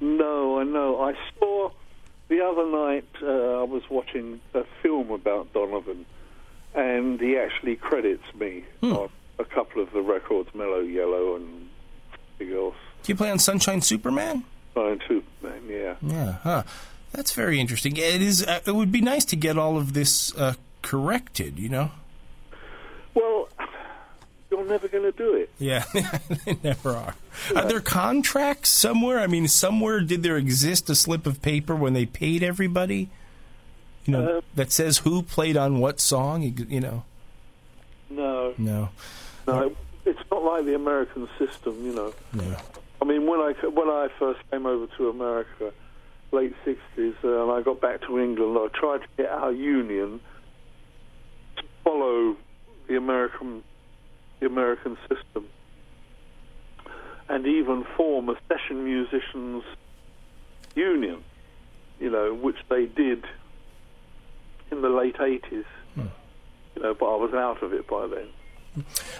[0.00, 1.00] No, I know.
[1.00, 1.70] I saw
[2.28, 3.08] the other night.
[3.22, 6.04] Uh, I was watching a film about Donovan,
[6.74, 8.92] and he actually credits me hmm.
[8.92, 11.68] on a couple of the records, Mellow Yellow and
[12.38, 12.74] something else.
[13.02, 14.44] Do you play on Sunshine Superman?
[14.74, 15.22] Fine too.
[15.68, 15.94] Yeah.
[16.02, 16.32] Yeah.
[16.42, 16.62] Huh.
[17.12, 17.96] That's very interesting.
[17.96, 18.44] It is.
[18.44, 21.58] Uh, it would be nice to get all of this uh, corrected.
[21.58, 21.90] You know.
[23.14, 23.48] Well,
[24.50, 25.50] you're never going to do it.
[25.58, 25.84] Yeah,
[26.44, 27.14] they never are.
[27.52, 27.60] Yeah.
[27.60, 29.20] Are there contracts somewhere?
[29.20, 33.10] I mean, somewhere did there exist a slip of paper when they paid everybody?
[34.04, 36.42] You know, uh, that says who played on what song.
[36.42, 37.04] You, you know.
[38.10, 38.54] No.
[38.56, 38.88] No.
[39.46, 39.76] No.
[40.04, 41.84] It's not like the American system.
[41.84, 42.14] You know.
[42.34, 42.60] Yeah.
[43.00, 45.72] I mean, when I when I first came over to America,
[46.32, 50.20] late '60s, uh, and I got back to England, I tried to get our union
[51.56, 52.36] to follow
[52.88, 53.62] the American
[54.40, 55.46] the American system,
[57.28, 59.62] and even form a session musicians
[60.74, 61.22] union.
[62.00, 63.24] You know, which they did
[64.70, 65.64] in the late '80s.
[65.94, 66.06] Hmm.
[66.74, 68.28] You know, but I was out of it by then.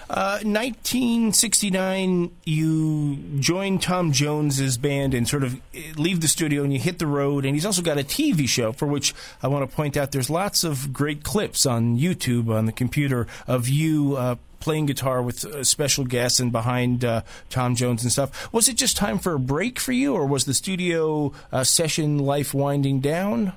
[0.09, 5.59] 1969, uh, you joined Tom Jones's band and sort of
[5.97, 7.45] leave the studio and you hit the road.
[7.45, 10.29] And he's also got a TV show for which I want to point out there's
[10.29, 15.45] lots of great clips on YouTube on the computer of you uh, playing guitar with
[15.45, 18.51] uh, special guests and behind uh, Tom Jones and stuff.
[18.53, 22.19] Was it just time for a break for you, or was the studio uh, session
[22.19, 23.53] life winding down?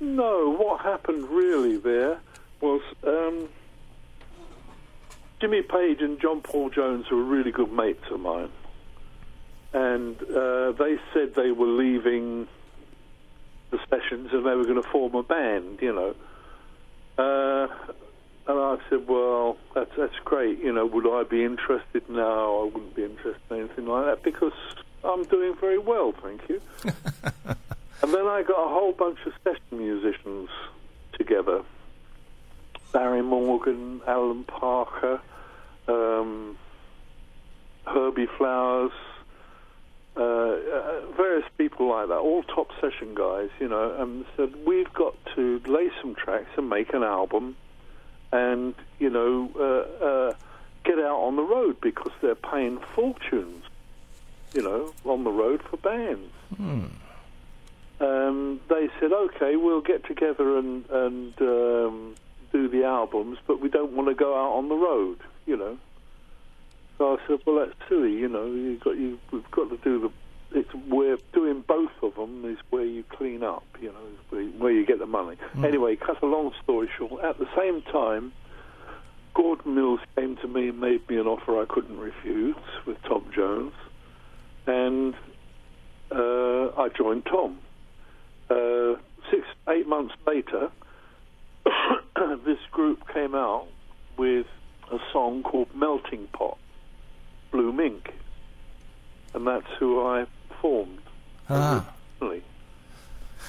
[0.00, 2.18] No, what happened really there
[2.60, 2.82] was.
[3.06, 3.48] Um
[5.40, 8.50] Jimmy Page and John Paul Jones were really good mates of mine,
[9.72, 12.46] and uh, they said they were leaving
[13.70, 16.14] the sessions and they were going to form a band, you know.
[17.18, 17.68] Uh,
[18.46, 20.58] and I said, well, that's that's great.
[20.58, 22.08] You know, would I be interested?
[22.08, 24.52] No, I wouldn't be interested in anything like that because
[25.02, 26.60] I'm doing very well, thank you.
[26.84, 30.50] and then I got a whole bunch of session musicians
[31.12, 31.62] together.
[32.94, 35.20] Barry Morgan, Alan Parker,
[35.88, 36.56] um,
[37.84, 38.92] Herbie Flowers,
[40.16, 44.92] uh, uh, various people like that, all top session guys, you know, and said we've
[44.94, 47.56] got to lay some tracks and make an album,
[48.30, 50.32] and you know, uh, uh
[50.84, 53.64] get out on the road because they're paying fortunes,
[54.54, 56.32] you know, on the road for bands.
[56.56, 56.84] Hmm.
[58.00, 62.14] Um, they said, okay, we'll get together and, and um,
[62.54, 65.76] do the albums, but we don't want to go out on the road, you know.
[66.96, 68.46] So I said, well, that's silly, you know.
[68.46, 70.10] You got you, we've got to do the.
[70.56, 74.44] It's where doing both of them is where you clean up, you know, is where,
[74.44, 75.36] where you get the money.
[75.64, 77.24] Anyway, cut a long story short.
[77.24, 78.32] At the same time,
[79.34, 82.54] Gordon Mills came to me and made me an offer I couldn't refuse
[82.86, 83.72] with Tom Jones,
[84.68, 85.14] and
[86.12, 87.58] uh, I joined Tom.
[88.48, 88.94] Uh,
[89.28, 90.70] six, eight months later,
[92.44, 93.66] this group came out
[94.16, 94.46] with
[94.90, 96.58] a song called Melting Pot,
[97.50, 98.12] Blue Mink,
[99.32, 100.26] and that's who I
[100.60, 101.00] formed.
[101.48, 101.94] Ah.
[102.24, 102.42] originally.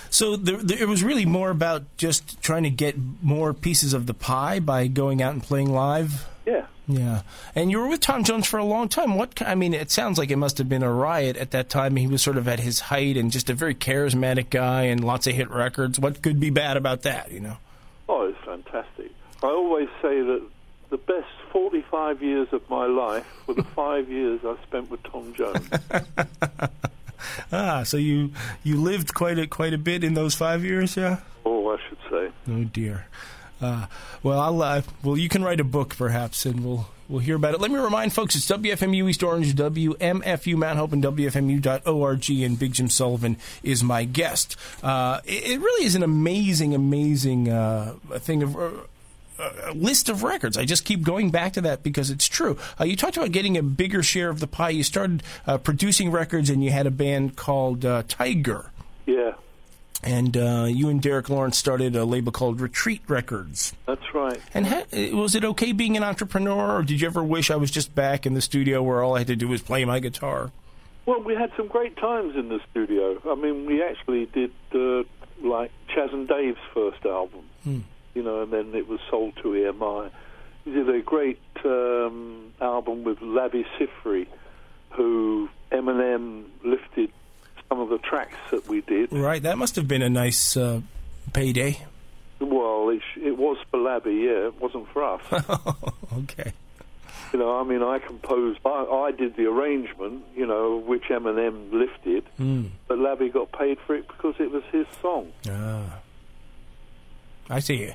[0.09, 4.05] So there, there, it was really more about just trying to get more pieces of
[4.05, 6.27] the pie by going out and playing live.
[6.45, 6.67] Yeah.
[6.87, 7.23] Yeah,
[7.55, 9.15] and you were with Tom Jones for a long time.
[9.15, 11.95] What I mean, it sounds like it must have been a riot at that time.
[11.95, 15.25] He was sort of at his height and just a very charismatic guy and lots
[15.25, 15.99] of hit records.
[15.99, 17.31] What could be bad about that?
[17.31, 17.57] You know.
[19.43, 20.41] I always say that
[20.89, 25.33] the best 45 years of my life were the five years I spent with Tom
[25.33, 25.69] Jones.
[27.51, 28.31] Ah, so you
[28.63, 31.19] you lived quite a quite a bit in those five years, yeah.
[31.45, 32.31] oh, I should say.
[32.51, 33.07] Oh dear.
[33.61, 33.87] Uh,
[34.21, 37.53] well, I'll uh, well, you can write a book perhaps, and we'll we'll hear about
[37.53, 37.61] it.
[37.61, 42.73] Let me remind folks, it's WFMU East Orange, WMFU Mount Hope, and WFMU.org, and Big
[42.73, 44.57] Jim Sullivan is my guest.
[44.83, 48.55] Uh, it, it really is an amazing, amazing uh, thing of.
[49.37, 50.57] Uh, a list of records.
[50.57, 52.57] I just keep going back to that because it's true.
[52.79, 54.69] Uh, you talked about getting a bigger share of the pie.
[54.69, 58.71] You started uh, producing records, and you had a band called uh, Tiger.
[59.05, 59.33] Yeah,
[60.03, 63.73] And uh, you and Derek Lawrence started a label called Retreat Records.
[63.85, 64.39] that's right.
[64.53, 67.71] And ha- was it okay being an entrepreneur, or did you ever wish I was
[67.71, 70.51] just back in the studio where all I had to do was play my guitar?
[71.05, 73.21] Well, we had some great times in the studio.
[73.29, 75.03] I mean, we actually did uh,
[75.43, 77.43] like Chas and Dave's first album,
[78.15, 80.09] you know, and then it was sold to EMI.
[80.65, 84.25] We did a great um, album with Labi Siffre,
[84.91, 87.11] who Eminem lifted
[87.69, 89.11] some of the tracks that we did.
[89.11, 90.81] Right, that must have been a nice uh,
[91.33, 91.79] payday.
[92.39, 95.21] Well, it, it was for Labi, yeah, it wasn't for us.
[96.17, 96.51] okay.
[97.33, 101.71] You know, I mean, I composed, I, I did the arrangement, you know, which Eminem
[101.71, 102.69] lifted, Mm.
[102.87, 105.31] but Lavi got paid for it because it was his song.
[105.49, 105.99] Ah.
[107.49, 107.93] I see.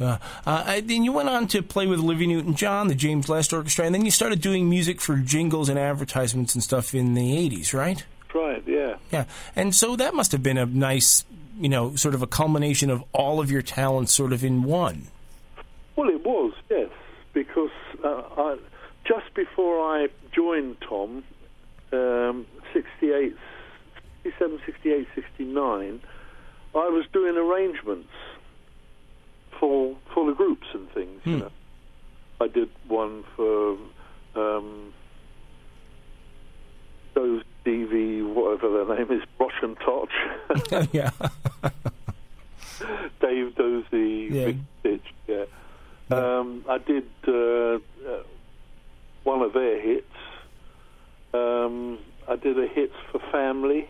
[0.00, 3.84] Uh, uh, then you went on to play with Olivia Newton-John, the James Last Orchestra,
[3.84, 7.74] and then you started doing music for jingles and advertisements and stuff in the '80s,
[7.74, 8.04] right?
[8.34, 8.96] Right, yeah.
[9.10, 11.24] Yeah, and so that must have been a nice,
[11.60, 15.08] you know, sort of a culmination of all of your talents, sort of in one.
[15.94, 16.88] Well, it was, yes,
[17.34, 17.70] because
[18.02, 18.56] uh, I,
[19.04, 21.22] just before I joined Tom,
[21.92, 23.36] um, 68,
[24.22, 26.00] 67, 68, 69,
[26.74, 28.08] I was doing arrangements
[29.62, 31.20] for for the groups and things.
[31.24, 31.38] You Hmm.
[31.42, 31.50] know,
[32.40, 33.76] I did one for
[34.34, 34.92] um,
[37.14, 40.88] those DV, whatever their name is, Brush and Touch.
[40.92, 41.10] yeah.
[43.20, 44.44] Dave Dozy, Yeah.
[44.46, 45.44] Big Stitch, yeah.
[46.10, 47.32] Um, I did uh,
[47.76, 47.78] uh,
[49.22, 50.06] one of their hits.
[51.32, 53.88] Um, I did a hits for family.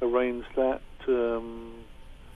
[0.00, 0.80] Arranged that.
[1.08, 1.72] Um,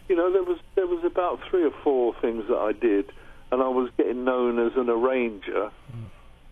[0.09, 3.11] you know, there was there was about three or four things that I did,
[3.51, 5.71] and I was getting known as an arranger.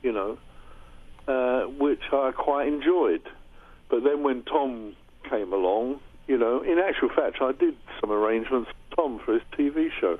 [0.03, 0.39] You know,
[1.29, 3.23] uh, which I quite enjoyed.
[3.89, 4.97] But then when Tom
[5.29, 9.43] came along, you know, in actual fact, I did some arrangements for Tom for his
[9.53, 10.19] TV show.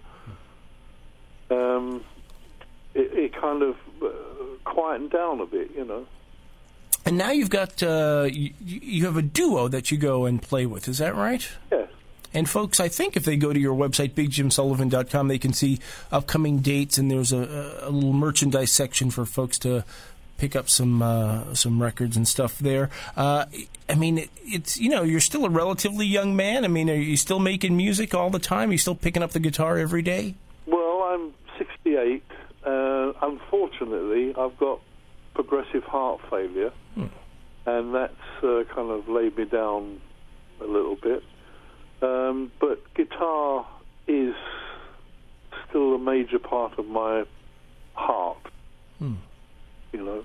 [1.51, 2.05] Um,
[2.95, 4.11] it, it kind of uh,
[4.65, 6.07] quietened down a bit, you know.
[7.05, 10.67] And now you've got uh, you, you have a duo that you go and play
[10.67, 10.89] with.
[10.89, 11.49] Is that right?
[11.71, 11.89] Yes.
[12.35, 15.79] And folks, I think if they go to your website, bigjimsullivan.com, they can see
[16.11, 19.85] upcoming dates, and there's a, a little merchandise section for folks to
[20.43, 22.91] pick up some uh, some records and stuff there.
[23.17, 23.45] Uh,
[23.89, 26.65] I mean, it, it's you know you're still a relatively young man.
[26.65, 28.71] I mean, are you still making music all the time?
[28.71, 30.35] Are you still picking up the guitar every day?
[30.67, 32.25] Well, I'm 68.
[32.65, 34.81] Uh, unfortunately, I've got
[35.35, 36.73] progressive heart failure,
[37.67, 40.01] and that's uh, kind of laid me down
[40.61, 41.23] a little bit.
[42.03, 43.67] Um, but guitar
[44.07, 44.35] is
[45.69, 47.25] still a major part of my
[47.95, 48.39] heart.
[48.99, 49.15] Hmm.
[49.93, 50.25] You know,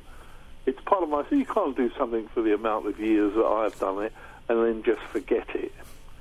[0.66, 1.24] it's part of my.
[1.30, 4.14] So you can't do something for the amount of years that I've done it
[4.50, 5.74] and then just forget it.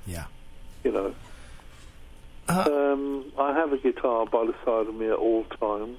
[0.05, 0.25] Yeah.
[0.83, 1.15] You know.
[2.49, 5.97] Um, I have a guitar by the side of me at all times.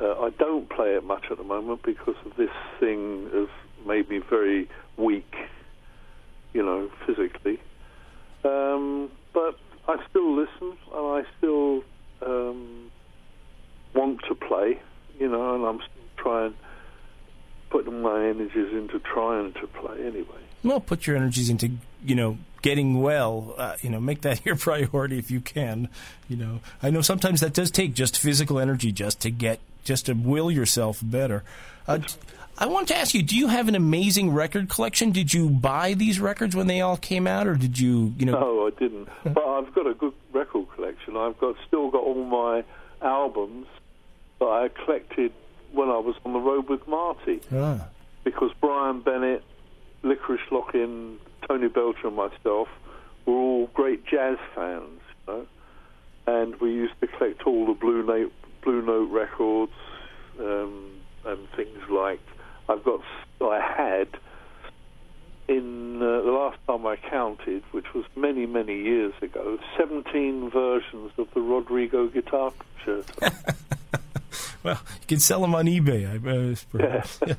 [0.00, 3.48] uh, I don't play it much at the moment because of this thing has
[3.86, 5.34] made me very weak,
[6.52, 7.58] you know, physically.
[8.44, 9.58] Um, but
[9.88, 11.82] I still listen and I still
[12.22, 12.90] um,
[13.94, 14.80] want to play,
[15.18, 16.54] you know, and I'm still trying,
[17.70, 20.40] putting my energies into trying to play anyway.
[20.64, 21.72] Well, put your energies into,
[22.04, 23.54] you know, getting well.
[23.56, 25.88] Uh, you know, make that your priority if you can.
[26.28, 30.06] You know, I know sometimes that does take just physical energy just to get, just
[30.06, 31.44] to will yourself better.
[31.86, 32.00] Uh,
[32.58, 35.10] I want to ask you: Do you have an amazing record collection?
[35.12, 38.40] Did you buy these records when they all came out, or did you, you know?
[38.40, 39.08] No, I didn't.
[39.24, 41.16] but I've got a good record collection.
[41.16, 42.64] I've got still got all my
[43.02, 43.66] albums
[44.38, 45.32] that I collected
[45.72, 47.88] when I was on the road with Marty, Ah.
[48.24, 49.44] because Brian Bennett,
[50.02, 52.68] Licorice Locking, Tony Belcher, and myself
[53.26, 55.46] were all great jazz fans, you know,
[56.26, 58.32] and we used to collect all the Blue Note
[58.62, 59.72] Blue Note records
[60.40, 60.92] um,
[61.26, 62.20] and things like.
[62.68, 63.00] I've got,
[63.40, 64.08] I had
[65.48, 71.12] in uh, the last time I counted, which was many, many years ago, 17 versions
[71.18, 72.52] of the Rodrigo guitar
[72.84, 73.28] concerto.
[74.62, 77.20] Well, you can sell them on eBay, I uh, perhaps.
[77.26, 77.34] Yeah.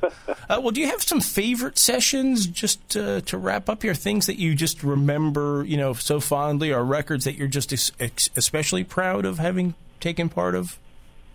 [0.48, 3.92] Uh, well, do you have some favorite sessions just uh, to wrap up here?
[3.92, 7.92] Things that you just remember, you know, so fondly, or records that you're just ex-
[8.00, 10.78] ex- especially proud of having taken part of?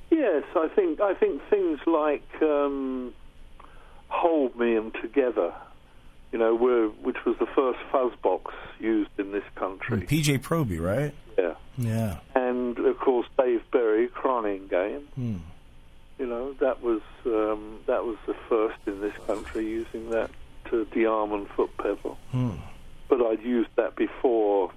[0.10, 3.14] yes, I think I think things like um,
[4.14, 5.54] "Hold Me" and "Together,"
[6.32, 10.02] you know, were which was the first fuzz box used in this country.
[10.02, 11.14] PJ Proby, right?
[11.38, 12.18] Yeah, Yeah.
[12.36, 15.38] and of course Dave Berry, "Crying Game." Hmm.
[16.20, 20.30] You know, that was um, that was the first in this country using that
[20.70, 22.18] to DeArmond foot pedal.
[22.32, 22.52] Hmm.
[23.10, 24.72] But I'd used that before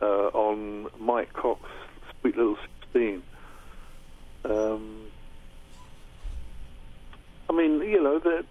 [0.00, 1.70] uh, on Mike Cox's
[2.20, 3.22] Sweet Little Sixteen.
[4.44, 5.06] Um,
[7.48, 8.42] I mean, you know, there,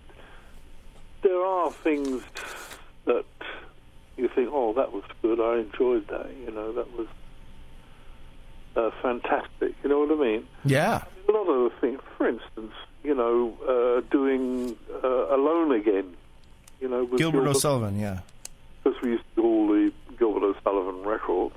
[1.22, 2.24] there are things
[3.06, 3.26] that
[4.18, 5.40] you think, oh, that was good.
[5.40, 6.30] I enjoyed that.
[6.46, 7.08] You know, that was
[8.76, 9.76] uh, fantastic.
[9.84, 10.48] You know what I mean?
[10.66, 11.04] Yeah.
[11.28, 12.02] a lot of the things.
[12.18, 16.16] For instance, you know, uh, doing uh, Alone Again.
[16.80, 18.20] You know, with Gilbert O'Sullivan, yeah.
[18.84, 21.56] because we used to do all the Gilbert O'Sullivan records.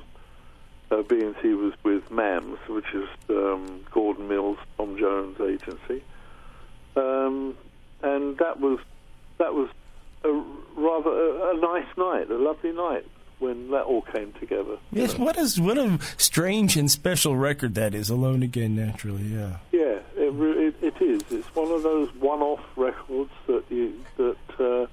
[0.90, 1.02] Uh,
[1.40, 6.02] he was with MAMS, which is um, Gordon Mills, Tom Jones agency,
[6.96, 7.56] um,
[8.02, 8.78] and that was
[9.43, 9.68] that was
[10.24, 10.32] a
[10.76, 13.05] rather a, a nice night, a lovely night
[13.38, 14.78] when that all came together.
[14.93, 15.24] Yes, know.
[15.24, 18.09] what is what a strange and special record that is.
[18.09, 19.57] Alone again, naturally, yeah.
[19.72, 21.22] Yeah, it, it, it is.
[21.30, 24.86] It's one of those one-off records that you that uh,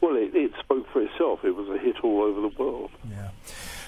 [0.00, 1.44] well, it, it spoke for itself.
[1.44, 2.90] It was a hit all over the world.
[3.08, 3.30] Yeah.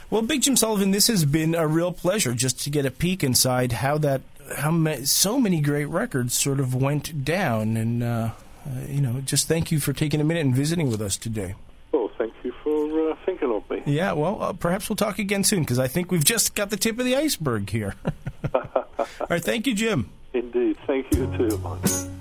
[0.09, 3.23] Well, Big Jim Sullivan, this has been a real pleasure just to get a peek
[3.23, 4.23] inside how that
[4.57, 8.31] how ma- so many great records sort of went down, and uh,
[8.67, 11.55] uh, you know, just thank you for taking a minute and visiting with us today.
[11.93, 13.83] Well, thank you for uh, thinking of me.
[13.87, 16.77] Yeah, well, uh, perhaps we'll talk again soon because I think we've just got the
[16.77, 17.95] tip of the iceberg here.
[18.55, 20.11] All right, thank you, Jim.
[20.33, 22.11] Indeed, thank you too.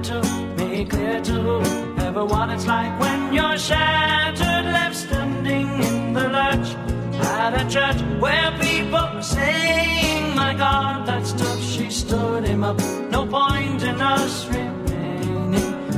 [0.00, 0.22] to
[0.56, 6.74] make clear to whoever what it's like when you're shattered, left standing in the lurch
[7.20, 11.62] at a church where people are saying, My God, that's tough.
[11.62, 12.78] She stood him up.
[13.10, 15.52] No point in us remaining.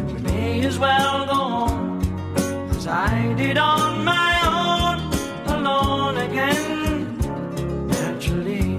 [0.06, 7.16] We may as well go home as I did on my own, alone again.
[7.86, 8.76] Naturally,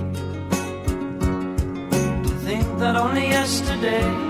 [2.27, 4.24] to think that only yesterday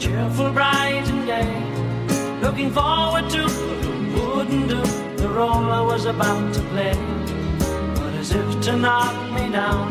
[0.00, 4.82] cheerful, bright and gay, looking forward to what wouldn't do
[5.16, 6.96] the role I was about to play.
[7.96, 9.88] But as if to knock me down,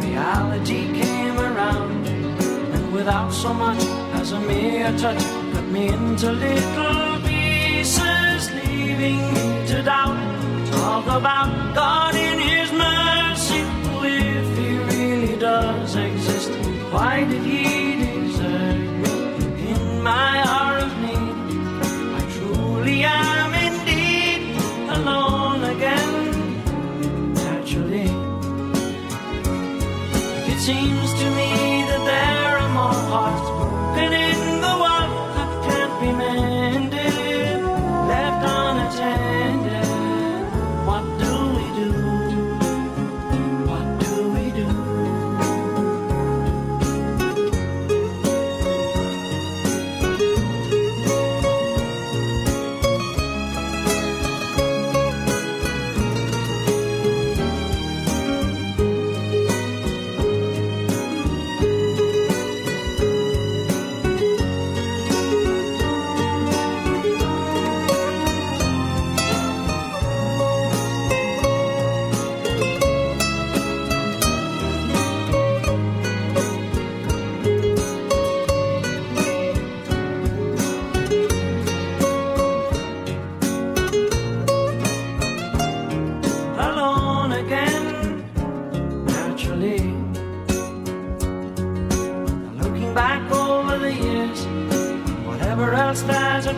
[0.00, 3.82] reality came around, and without so much
[4.20, 10.18] as a mere touch, cut me into little pieces, leaving me to doubt.
[10.70, 11.95] Talk about God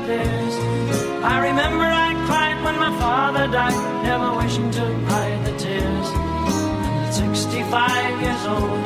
[0.09, 0.55] days.
[1.35, 3.79] I remember I cried when my father died,
[4.09, 6.09] never wishing to hide the tears.
[6.89, 8.81] And at 65 years old,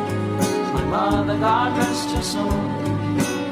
[0.75, 2.61] my mother, God rest her soul,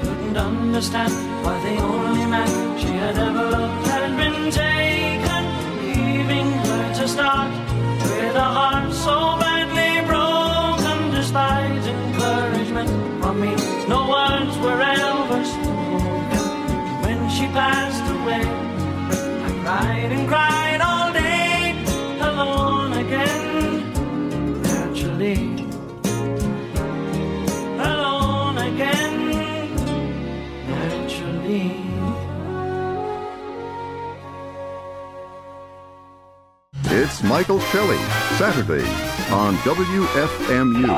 [0.02, 1.12] couldn't understand
[1.44, 2.50] why the only man
[2.80, 5.42] she had ever loved had been taken,
[5.94, 7.52] leaving her to start
[8.02, 12.90] with a heart so badly broken, despite encouragement
[13.22, 13.52] from me.
[13.86, 15.09] No words were ever
[17.52, 18.42] passed away.
[18.42, 21.74] I cried and cried all day,
[22.20, 25.38] alone again, naturally.
[27.78, 29.74] Alone again,
[30.68, 31.72] naturally.
[36.84, 37.98] It's Michael Shelley,
[38.38, 38.86] Saturday
[39.32, 40.88] on WFMU.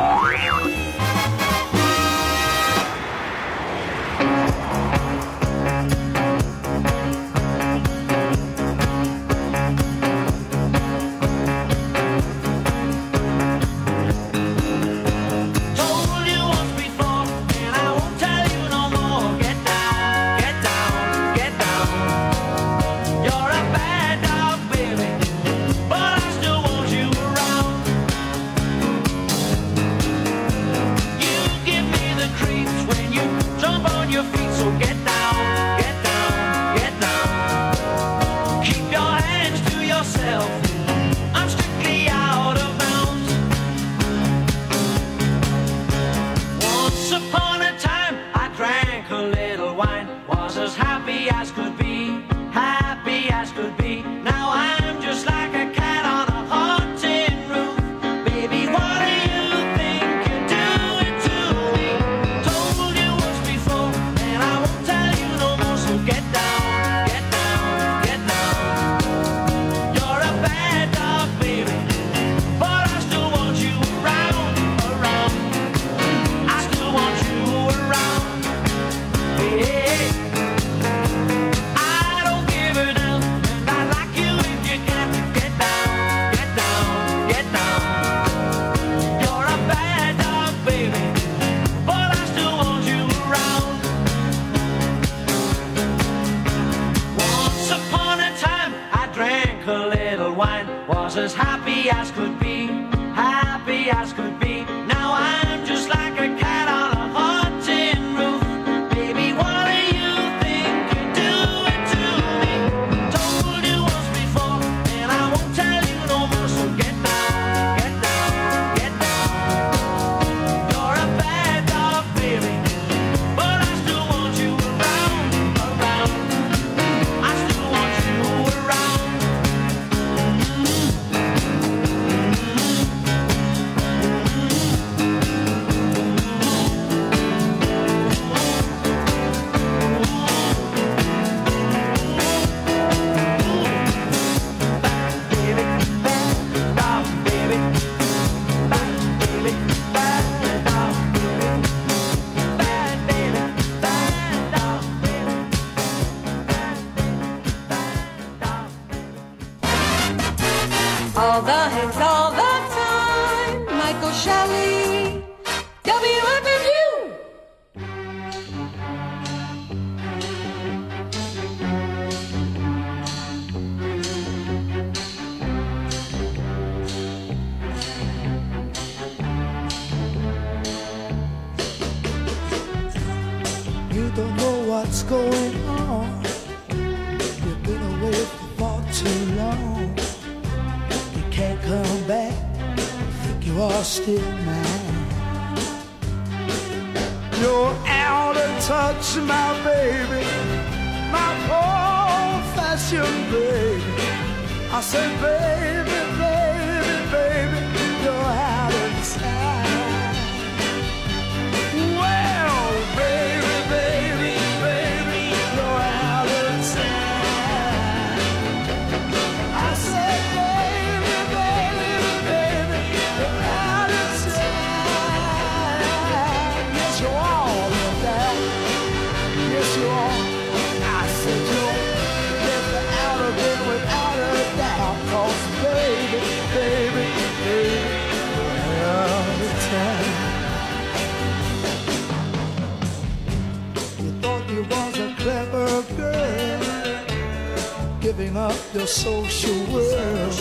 [248.73, 250.33] the social world.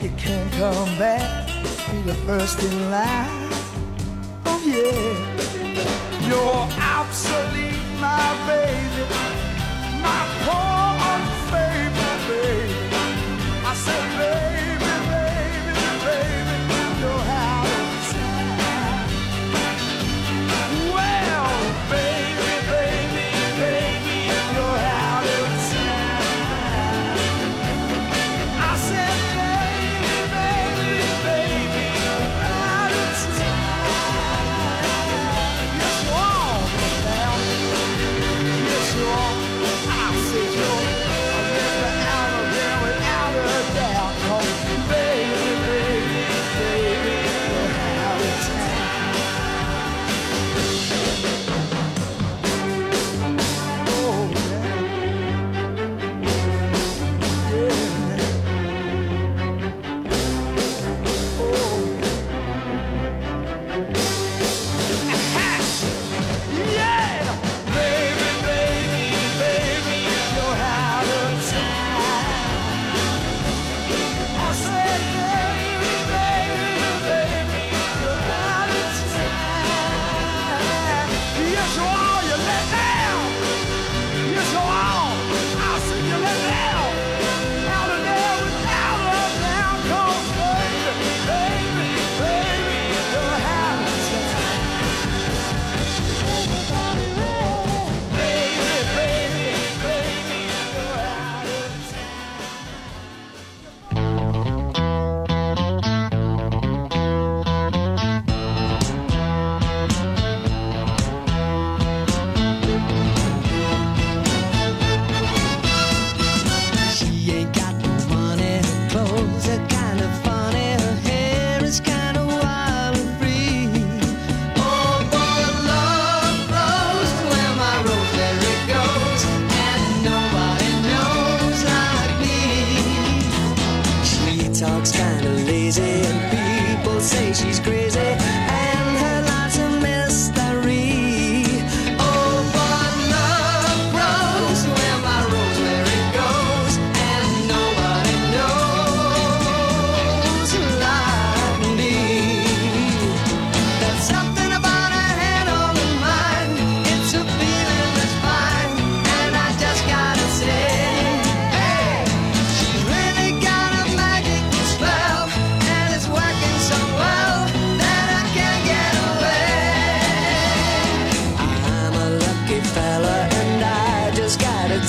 [0.00, 1.48] You can't come back,
[1.90, 3.50] be the first in line.
[4.46, 9.02] Oh yeah, you're obsolete, my baby,
[10.00, 10.77] my poor.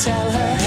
[0.03, 0.58] tell her